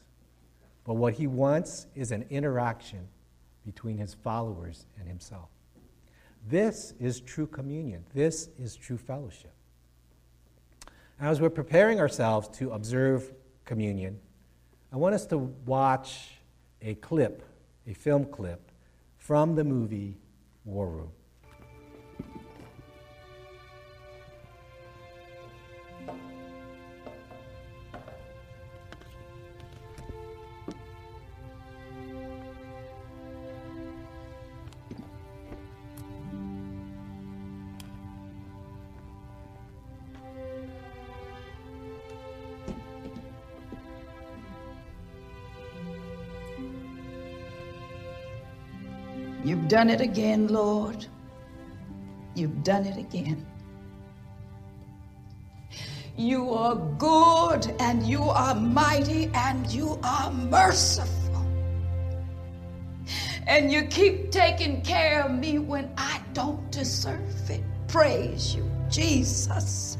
but 0.85 0.95
what 0.95 1.15
He 1.15 1.27
wants 1.27 1.87
is 1.95 2.11
an 2.11 2.27
interaction 2.31 3.07
between 3.65 3.99
His 3.99 4.15
followers 4.15 4.87
and 4.99 5.09
Himself. 5.09 5.49
This 6.49 6.95
is 6.99 7.21
true 7.21 7.47
communion. 7.47 8.05
This 8.15 8.49
is 8.59 8.77
true 8.77 8.99
fellowship. 8.99 9.53
As 11.21 11.41
we're 11.41 11.51
preparing 11.51 12.01
ourselves 12.01 12.49
to 12.59 12.73
observe 12.73 13.33
communion, 13.65 14.19
I 14.93 14.97
want 14.97 15.15
us 15.15 15.25
to 15.27 15.39
watch 15.39 16.33
a 16.81 16.95
clip, 16.97 17.45
a 17.87 17.95
film 17.95 18.25
clip, 18.25 18.73
from 19.17 19.55
the 19.55 19.63
movie 19.63 20.19
War 20.65 20.89
Room. 20.89 21.13
Done 49.73 49.89
it 49.89 50.03
again, 50.03 50.49
Lord. 50.49 51.07
You've 52.35 52.63
done 52.63 52.85
it 52.85 52.99
again. 52.99 53.47
You 56.15 56.51
are 56.51 56.77
good 56.99 57.75
and 57.81 58.03
you 58.03 58.23
are 58.23 58.55
mighty 58.55 59.31
and 59.33 59.67
you 59.73 59.99
are 60.03 60.31
merciful. 60.31 61.47
And 63.47 63.73
you 63.73 63.85
keep 63.85 64.31
taking 64.31 64.83
care 64.83 65.23
of 65.23 65.31
me 65.31 65.59
when 65.59 65.91
I 65.97 66.21
don't 66.35 66.71
deserve 66.71 67.49
it. 67.49 67.65
Praise 67.89 68.55
you, 68.55 68.71
Jesus. 68.91 69.97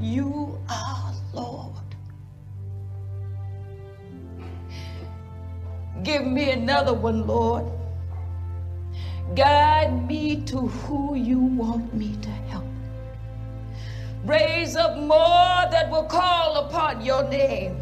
You 0.00 0.58
are 0.68 1.14
Lord. 1.32 1.94
Give 6.02 6.26
me 6.26 6.50
another 6.50 6.92
one, 6.92 7.24
Lord. 7.28 7.79
Guide 9.36 10.08
me 10.08 10.42
to 10.46 10.66
who 10.66 11.14
you 11.14 11.38
want 11.38 11.94
me 11.94 12.16
to 12.20 12.28
help. 12.28 12.64
Raise 14.24 14.74
up 14.74 14.96
more 14.98 15.70
that 15.70 15.88
will 15.88 16.04
call 16.04 16.56
upon 16.56 17.04
your 17.04 17.22
name. 17.28 17.76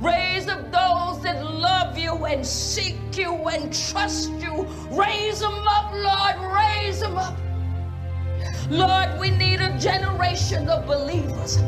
Raise 0.00 0.48
up 0.48 0.64
those 0.72 1.22
that 1.22 1.44
love 1.44 1.96
you 1.96 2.24
and 2.24 2.44
seek 2.44 2.96
you 3.16 3.32
and 3.48 3.72
trust 3.72 4.32
you. 4.40 4.66
Raise 4.90 5.38
them 5.38 5.66
up, 5.68 5.92
Lord. 5.94 6.52
Raise 6.52 6.98
them 7.00 7.16
up. 7.16 7.36
Lord, 8.68 9.20
we 9.20 9.30
need 9.30 9.60
a 9.60 9.78
generation 9.78 10.68
of 10.68 10.84
believers 10.84 11.58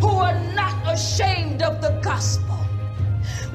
who 0.00 0.10
are 0.10 0.38
not 0.54 0.76
ashamed 0.86 1.62
of 1.62 1.82
the 1.82 1.98
gospel. 2.04 2.58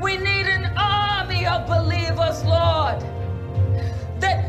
We 0.02 0.18
need 0.18 0.48
an 0.48 0.78
army 0.78 1.46
of 1.46 1.68
believers, 1.68 2.44
Lord 2.44 3.02
that 4.20 4.47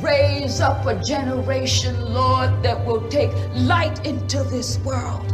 Raise 0.00 0.60
up 0.60 0.86
a 0.86 0.94
generation, 1.02 2.14
Lord, 2.14 2.62
that 2.62 2.86
will 2.86 3.08
take 3.08 3.32
light 3.54 4.06
into 4.06 4.44
this 4.44 4.78
world, 4.84 5.28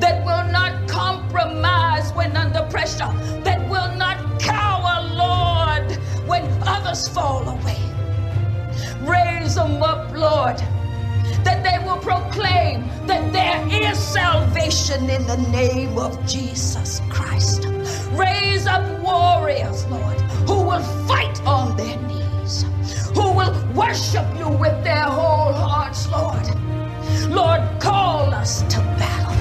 that 0.00 0.26
will 0.26 0.50
not 0.50 0.88
compromise 0.88 2.12
when 2.14 2.36
under 2.36 2.62
pressure, 2.68 3.12
that 3.44 3.60
will 3.70 3.94
not 3.94 4.40
cower, 4.40 5.08
Lord, 5.14 5.92
when 6.26 6.44
others 6.66 7.06
fall 7.06 7.48
away. 7.48 7.78
Raise 9.02 9.54
them 9.54 9.80
up, 9.80 10.12
Lord, 10.12 10.58
that 11.44 11.62
they 11.62 11.78
will 11.86 11.98
proclaim 11.98 12.88
that 13.06 13.32
there 13.32 13.64
is 13.70 13.96
salvation 13.96 15.08
in 15.08 15.24
the 15.28 15.36
name 15.52 15.96
of 15.96 16.26
Jesus 16.26 17.00
Christ. 17.08 17.66
Raise 18.14 18.66
up 18.66 18.84
warriors, 19.00 19.86
Lord, 19.86 20.20
who 20.48 20.62
will 20.62 20.82
fight 21.06 21.40
on 21.46 21.76
their 21.76 21.96
knees 22.02 22.25
who 23.16 23.32
will 23.32 23.54
worship 23.74 24.26
you 24.36 24.46
with 24.46 24.84
their 24.84 25.04
whole 25.04 25.54
hearts, 25.54 26.06
Lord. 26.10 26.46
Lord, 27.30 27.62
call 27.80 28.34
us 28.34 28.60
to 28.74 28.78
battle 29.00 29.34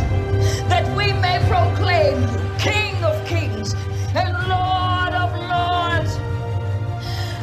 that 0.70 0.88
we 0.96 1.12
may 1.26 1.40
proclaim 1.50 2.16
you 2.22 2.58
King 2.58 3.04
of 3.04 3.28
kings 3.28 3.74
and 4.16 4.32
Lord 4.48 5.14
of 5.24 5.30
lords. 5.54 6.18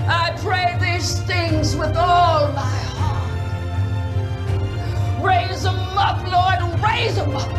I 0.09 0.35
pray 0.39 0.79
these 0.81 1.21
things 1.21 1.77
with 1.77 1.95
all 1.97 2.49
my 2.53 2.77
heart. 2.97 3.29
Raise 5.23 5.63
them 5.65 5.77
up, 5.99 6.19
Lord, 6.33 6.81
raise 6.83 7.17
them 7.17 7.37
up. 7.37 7.53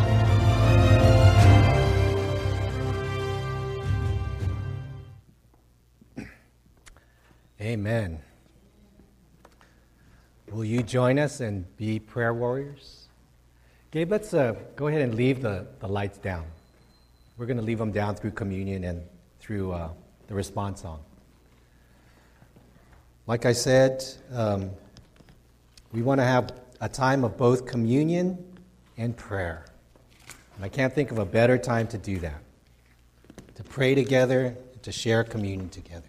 Amen. 7.61 8.19
Will 10.53 10.65
you 10.65 10.83
join 10.83 11.17
us 11.17 11.39
and 11.39 11.65
be 11.77 11.99
prayer 11.99 12.33
warriors? 12.33 13.07
Gabe, 13.91 14.11
let's 14.11 14.33
uh, 14.33 14.55
go 14.75 14.87
ahead 14.87 15.01
and 15.01 15.15
leave 15.15 15.41
the, 15.41 15.65
the 15.79 15.87
lights 15.87 16.17
down. 16.17 16.45
We're 17.37 17.45
going 17.45 17.57
to 17.57 17.63
leave 17.63 17.79
them 17.79 17.91
down 17.91 18.15
through 18.15 18.31
communion 18.31 18.83
and 18.83 19.03
through 19.39 19.71
uh, 19.71 19.89
the 20.27 20.33
response 20.33 20.81
song. 20.81 20.99
Like 23.25 23.45
I 23.45 23.53
said, 23.53 24.03
um, 24.31 24.69
we 25.91 26.01
want 26.01 26.19
to 26.19 26.25
have 26.25 26.51
a 26.81 26.89
time 26.89 27.23
of 27.23 27.37
both 27.37 27.65
communion 27.65 28.37
and 28.97 29.15
prayer. 29.15 29.65
And 30.55 30.65
I 30.65 30.69
can't 30.69 30.93
think 30.93 31.11
of 31.11 31.19
a 31.19 31.25
better 31.25 31.57
time 31.57 31.87
to 31.87 31.97
do 31.97 32.19
that 32.19 32.41
to 33.55 33.63
pray 33.63 33.95
together, 33.95 34.57
to 34.81 34.91
share 34.91 35.23
communion 35.23 35.69
together. 35.69 36.07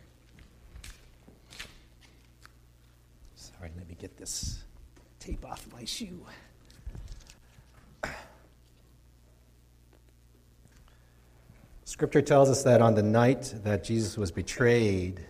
Sorry, 3.37 3.71
let 3.77 3.89
me 3.89 3.97
get 4.01 4.14
this 4.25 4.65
tape 5.21 5.45
off 5.45 5.67
my 5.71 5.85
shoe. 5.85 6.19
Scripture 11.85 12.23
tells 12.23 12.49
us 12.49 12.63
that 12.63 12.81
on 12.81 12.95
the 12.95 13.03
night 13.03 13.53
that 13.65 13.85
Jesus 13.85 14.17
was 14.17 14.33
betrayed, 14.33 15.21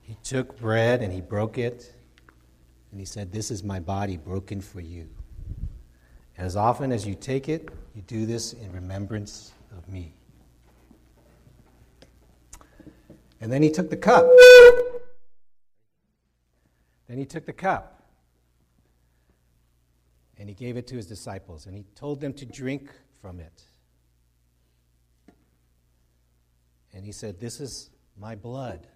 he 0.00 0.16
took 0.24 0.58
bread 0.58 1.02
and 1.02 1.12
he 1.12 1.20
broke 1.20 1.58
it, 1.58 1.92
and 2.90 2.98
he 2.98 3.04
said, 3.04 3.30
This 3.30 3.50
is 3.50 3.62
my 3.62 3.80
body 3.80 4.16
broken 4.16 4.62
for 4.62 4.80
you. 4.80 5.06
And 6.38 6.46
As 6.46 6.56
often 6.56 6.90
as 6.90 7.06
you 7.06 7.14
take 7.14 7.50
it, 7.50 7.68
you 7.94 8.00
do 8.00 8.24
this 8.24 8.54
in 8.54 8.72
remembrance 8.72 9.52
of 9.76 9.86
me. 9.92 10.14
And 13.42 13.52
then 13.52 13.62
he 13.62 13.70
took 13.70 13.90
the 13.90 13.96
cup. 13.98 14.24
Then 17.10 17.18
he 17.18 17.24
took 17.24 17.44
the 17.44 17.52
cup 17.52 18.04
and 20.38 20.48
he 20.48 20.54
gave 20.54 20.76
it 20.76 20.86
to 20.86 20.94
his 20.94 21.06
disciples 21.06 21.66
and 21.66 21.74
he 21.74 21.84
told 21.96 22.20
them 22.20 22.32
to 22.34 22.46
drink 22.46 22.88
from 23.20 23.40
it. 23.40 23.64
And 26.94 27.04
he 27.04 27.10
said, 27.10 27.40
This 27.40 27.58
is 27.58 27.90
my 28.16 28.36
blood, 28.36 28.86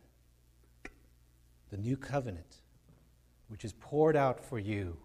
the 1.71 1.77
new 1.77 1.97
covenant, 1.97 2.59
which 3.49 3.65
is 3.65 3.73
poured 3.73 4.15
out 4.15 4.39
for 4.39 4.61
you. 4.61 4.97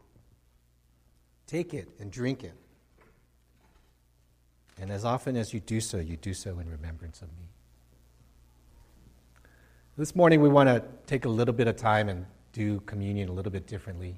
Take 1.48 1.74
it 1.74 1.90
and 2.00 2.12
drink 2.12 2.44
it. 2.44 2.54
And 4.80 4.92
as 4.92 5.04
often 5.04 5.36
as 5.36 5.52
you 5.52 5.60
do 5.60 5.82
so, 5.82 5.98
you 5.98 6.16
do 6.16 6.36
so 6.36 6.60
in 6.60 6.70
remembrance 6.70 7.24
of 7.24 7.30
me. 7.30 7.50
This 9.98 10.16
morning, 10.16 10.42
we 10.42 10.50
want 10.50 10.70
to 10.70 10.84
take 11.08 11.26
a 11.26 11.30
little 11.30 11.56
bit 11.56 11.68
of 11.68 11.76
time 11.76 12.08
and 12.08 12.28
do 12.54 12.80
communion 12.82 13.30
a 13.30 13.32
little 13.32 13.52
bit 13.52 13.68
differently. 13.68 14.16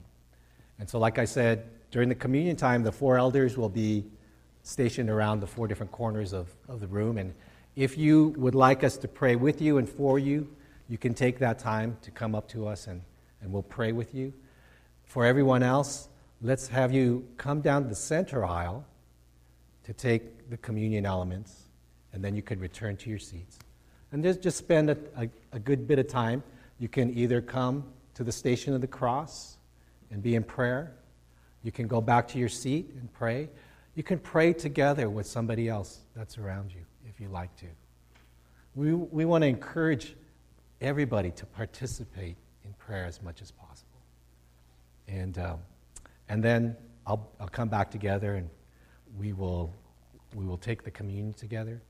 And 0.79 0.89
so, 0.89 0.99
like 0.99 1.19
I 1.19 1.25
said, 1.25 1.69
during 1.91 2.09
the 2.09 2.15
communion 2.15 2.55
time, 2.55 2.83
the 2.83 2.91
four 2.91 3.17
elders 3.17 3.57
will 3.57 3.69
be 3.69 4.05
stationed 4.63 5.09
around 5.09 5.39
the 5.39 5.47
four 5.47 5.67
different 5.67 5.91
corners 5.91 6.33
of, 6.33 6.47
of 6.67 6.79
the 6.79 6.87
room. 6.87 7.17
And 7.17 7.33
if 7.75 7.97
you 7.97 8.29
would 8.37 8.55
like 8.55 8.83
us 8.83 8.97
to 8.97 9.07
pray 9.07 9.35
with 9.35 9.61
you 9.61 9.77
and 9.77 9.87
for 9.87 10.19
you, 10.19 10.47
you 10.87 10.97
can 10.97 11.13
take 11.13 11.39
that 11.39 11.59
time 11.59 11.97
to 12.01 12.11
come 12.11 12.35
up 12.35 12.47
to 12.49 12.67
us 12.67 12.87
and, 12.87 13.01
and 13.41 13.51
we'll 13.51 13.63
pray 13.63 13.91
with 13.91 14.13
you. 14.13 14.33
For 15.03 15.25
everyone 15.25 15.63
else, 15.63 16.09
let's 16.41 16.67
have 16.67 16.91
you 16.91 17.27
come 17.37 17.61
down 17.61 17.87
the 17.87 17.95
center 17.95 18.45
aisle 18.45 18.85
to 19.83 19.93
take 19.93 20.49
the 20.49 20.57
communion 20.57 21.05
elements, 21.05 21.63
and 22.13 22.23
then 22.23 22.35
you 22.35 22.41
can 22.41 22.59
return 22.59 22.95
to 22.97 23.09
your 23.09 23.19
seats 23.19 23.57
and 24.11 24.23
just, 24.23 24.41
just 24.41 24.57
spend 24.57 24.89
a, 24.89 24.97
a, 25.17 25.29
a 25.53 25.59
good 25.59 25.87
bit 25.87 25.99
of 25.99 26.07
time. 26.07 26.43
You 26.79 26.87
can 26.87 27.17
either 27.17 27.41
come 27.41 27.85
to 28.15 28.23
the 28.23 28.31
station 28.31 28.73
of 28.73 28.81
the 28.81 28.87
cross 28.87 29.57
and 30.11 30.21
be 30.21 30.35
in 30.35 30.43
prayer. 30.43 30.93
You 31.63 31.71
can 31.71 31.87
go 31.87 32.01
back 32.01 32.27
to 32.29 32.39
your 32.39 32.49
seat 32.49 32.91
and 32.99 33.11
pray. 33.13 33.49
You 33.95 34.03
can 34.03 34.19
pray 34.19 34.53
together 34.53 35.09
with 35.09 35.25
somebody 35.25 35.69
else 35.69 36.01
that's 36.15 36.37
around 36.37 36.71
you 36.71 36.81
if 37.07 37.19
you 37.19 37.27
like 37.29 37.55
to. 37.57 37.65
We, 38.75 38.93
we 38.93 39.25
want 39.25 39.43
to 39.43 39.47
encourage 39.47 40.15
everybody 40.79 41.31
to 41.31 41.45
participate 41.45 42.37
in 42.63 42.73
prayer 42.73 43.05
as 43.05 43.21
much 43.21 43.41
as 43.41 43.51
possible. 43.51 43.87
And, 45.07 45.37
um, 45.37 45.59
and 46.29 46.43
then 46.43 46.75
I'll, 47.05 47.29
I'll 47.39 47.49
come 47.49 47.67
back 47.67 47.91
together 47.91 48.35
and 48.35 48.49
we 49.17 49.33
will, 49.33 49.73
we 50.35 50.45
will 50.45 50.57
take 50.57 50.83
the 50.83 50.91
communion 50.91 51.33
together. 51.33 51.81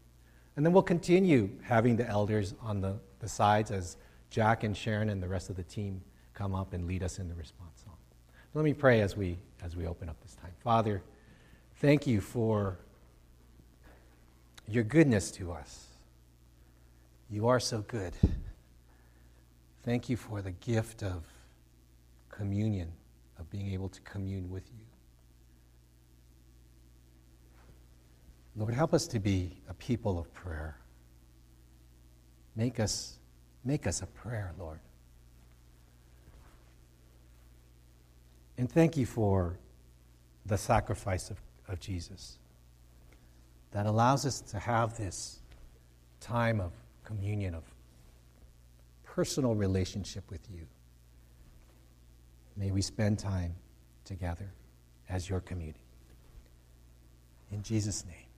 And 0.56 0.66
then 0.66 0.74
we'll 0.74 0.84
continue 0.84 1.50
having 1.62 1.96
the 1.96 2.08
elders 2.08 2.56
on 2.62 2.82
the, 2.82 2.96
the 3.20 3.30
sides 3.30 3.72
as 3.72 3.98
Jack 4.30 4.64
and 4.64 4.76
Sharon 4.76 5.10
and 5.10 5.22
the 5.22 5.28
rest 5.28 5.50
of 5.50 5.56
the 5.56 5.64
team 5.64 6.02
come 6.42 6.56
up 6.56 6.74
and 6.74 6.88
lead 6.88 7.04
us 7.04 7.20
in 7.20 7.30
the 7.30 7.36
response 7.36 7.84
song. 7.84 7.94
Let 8.56 8.66
me 8.66 8.74
pray 8.74 9.02
as 9.02 9.16
we, 9.16 9.38
as 9.62 9.76
we 9.76 9.86
open 9.86 10.10
up 10.10 10.20
this 10.24 10.34
time. 10.34 10.50
Father, 10.64 11.04
thank 11.76 12.08
you 12.08 12.20
for 12.20 12.80
your 14.68 14.84
goodness 14.84 15.30
to 15.34 15.52
us. 15.52 15.86
You 17.30 17.48
are 17.48 17.60
so 17.60 17.82
good. 17.82 18.14
Thank 19.84 20.10
you 20.10 20.18
for 20.18 20.42
the 20.42 20.50
gift 20.50 21.04
of 21.04 21.26
communion, 22.30 22.92
of 23.38 23.48
being 23.52 23.72
able 23.72 23.90
to 23.90 24.02
commune 24.02 24.50
with 24.50 24.68
you. 24.72 24.86
Lord, 28.56 28.74
help 28.74 28.96
us 28.96 29.06
to 29.10 29.20
be 29.20 29.62
a 29.70 29.76
people 29.76 30.18
of 30.18 30.34
prayer. 30.34 30.76
Make 32.56 32.80
us, 32.80 33.20
make 33.64 33.86
us 33.86 34.02
a 34.02 34.08
prayer, 34.08 34.54
Lord. 34.58 34.80
And 38.62 38.72
thank 38.72 38.96
you 38.96 39.08
for 39.08 39.58
the 40.46 40.56
sacrifice 40.56 41.32
of, 41.32 41.42
of 41.68 41.80
Jesus 41.80 42.38
that 43.72 43.88
allows 43.88 44.24
us 44.24 44.40
to 44.40 44.60
have 44.60 44.96
this 44.96 45.40
time 46.20 46.62
of 46.62 46.72
communion, 47.04 47.56
of 47.56 47.64
personal 49.04 49.56
relationship 49.56 50.30
with 50.30 50.48
you. 50.54 50.68
May 52.56 52.70
we 52.70 52.84
spend 52.84 53.18
time 53.18 53.56
together 54.06 54.54
as 55.10 55.28
your 55.28 55.40
community. 55.40 55.80
In 57.52 57.64
Jesus' 57.64 58.06
name. 58.06 58.31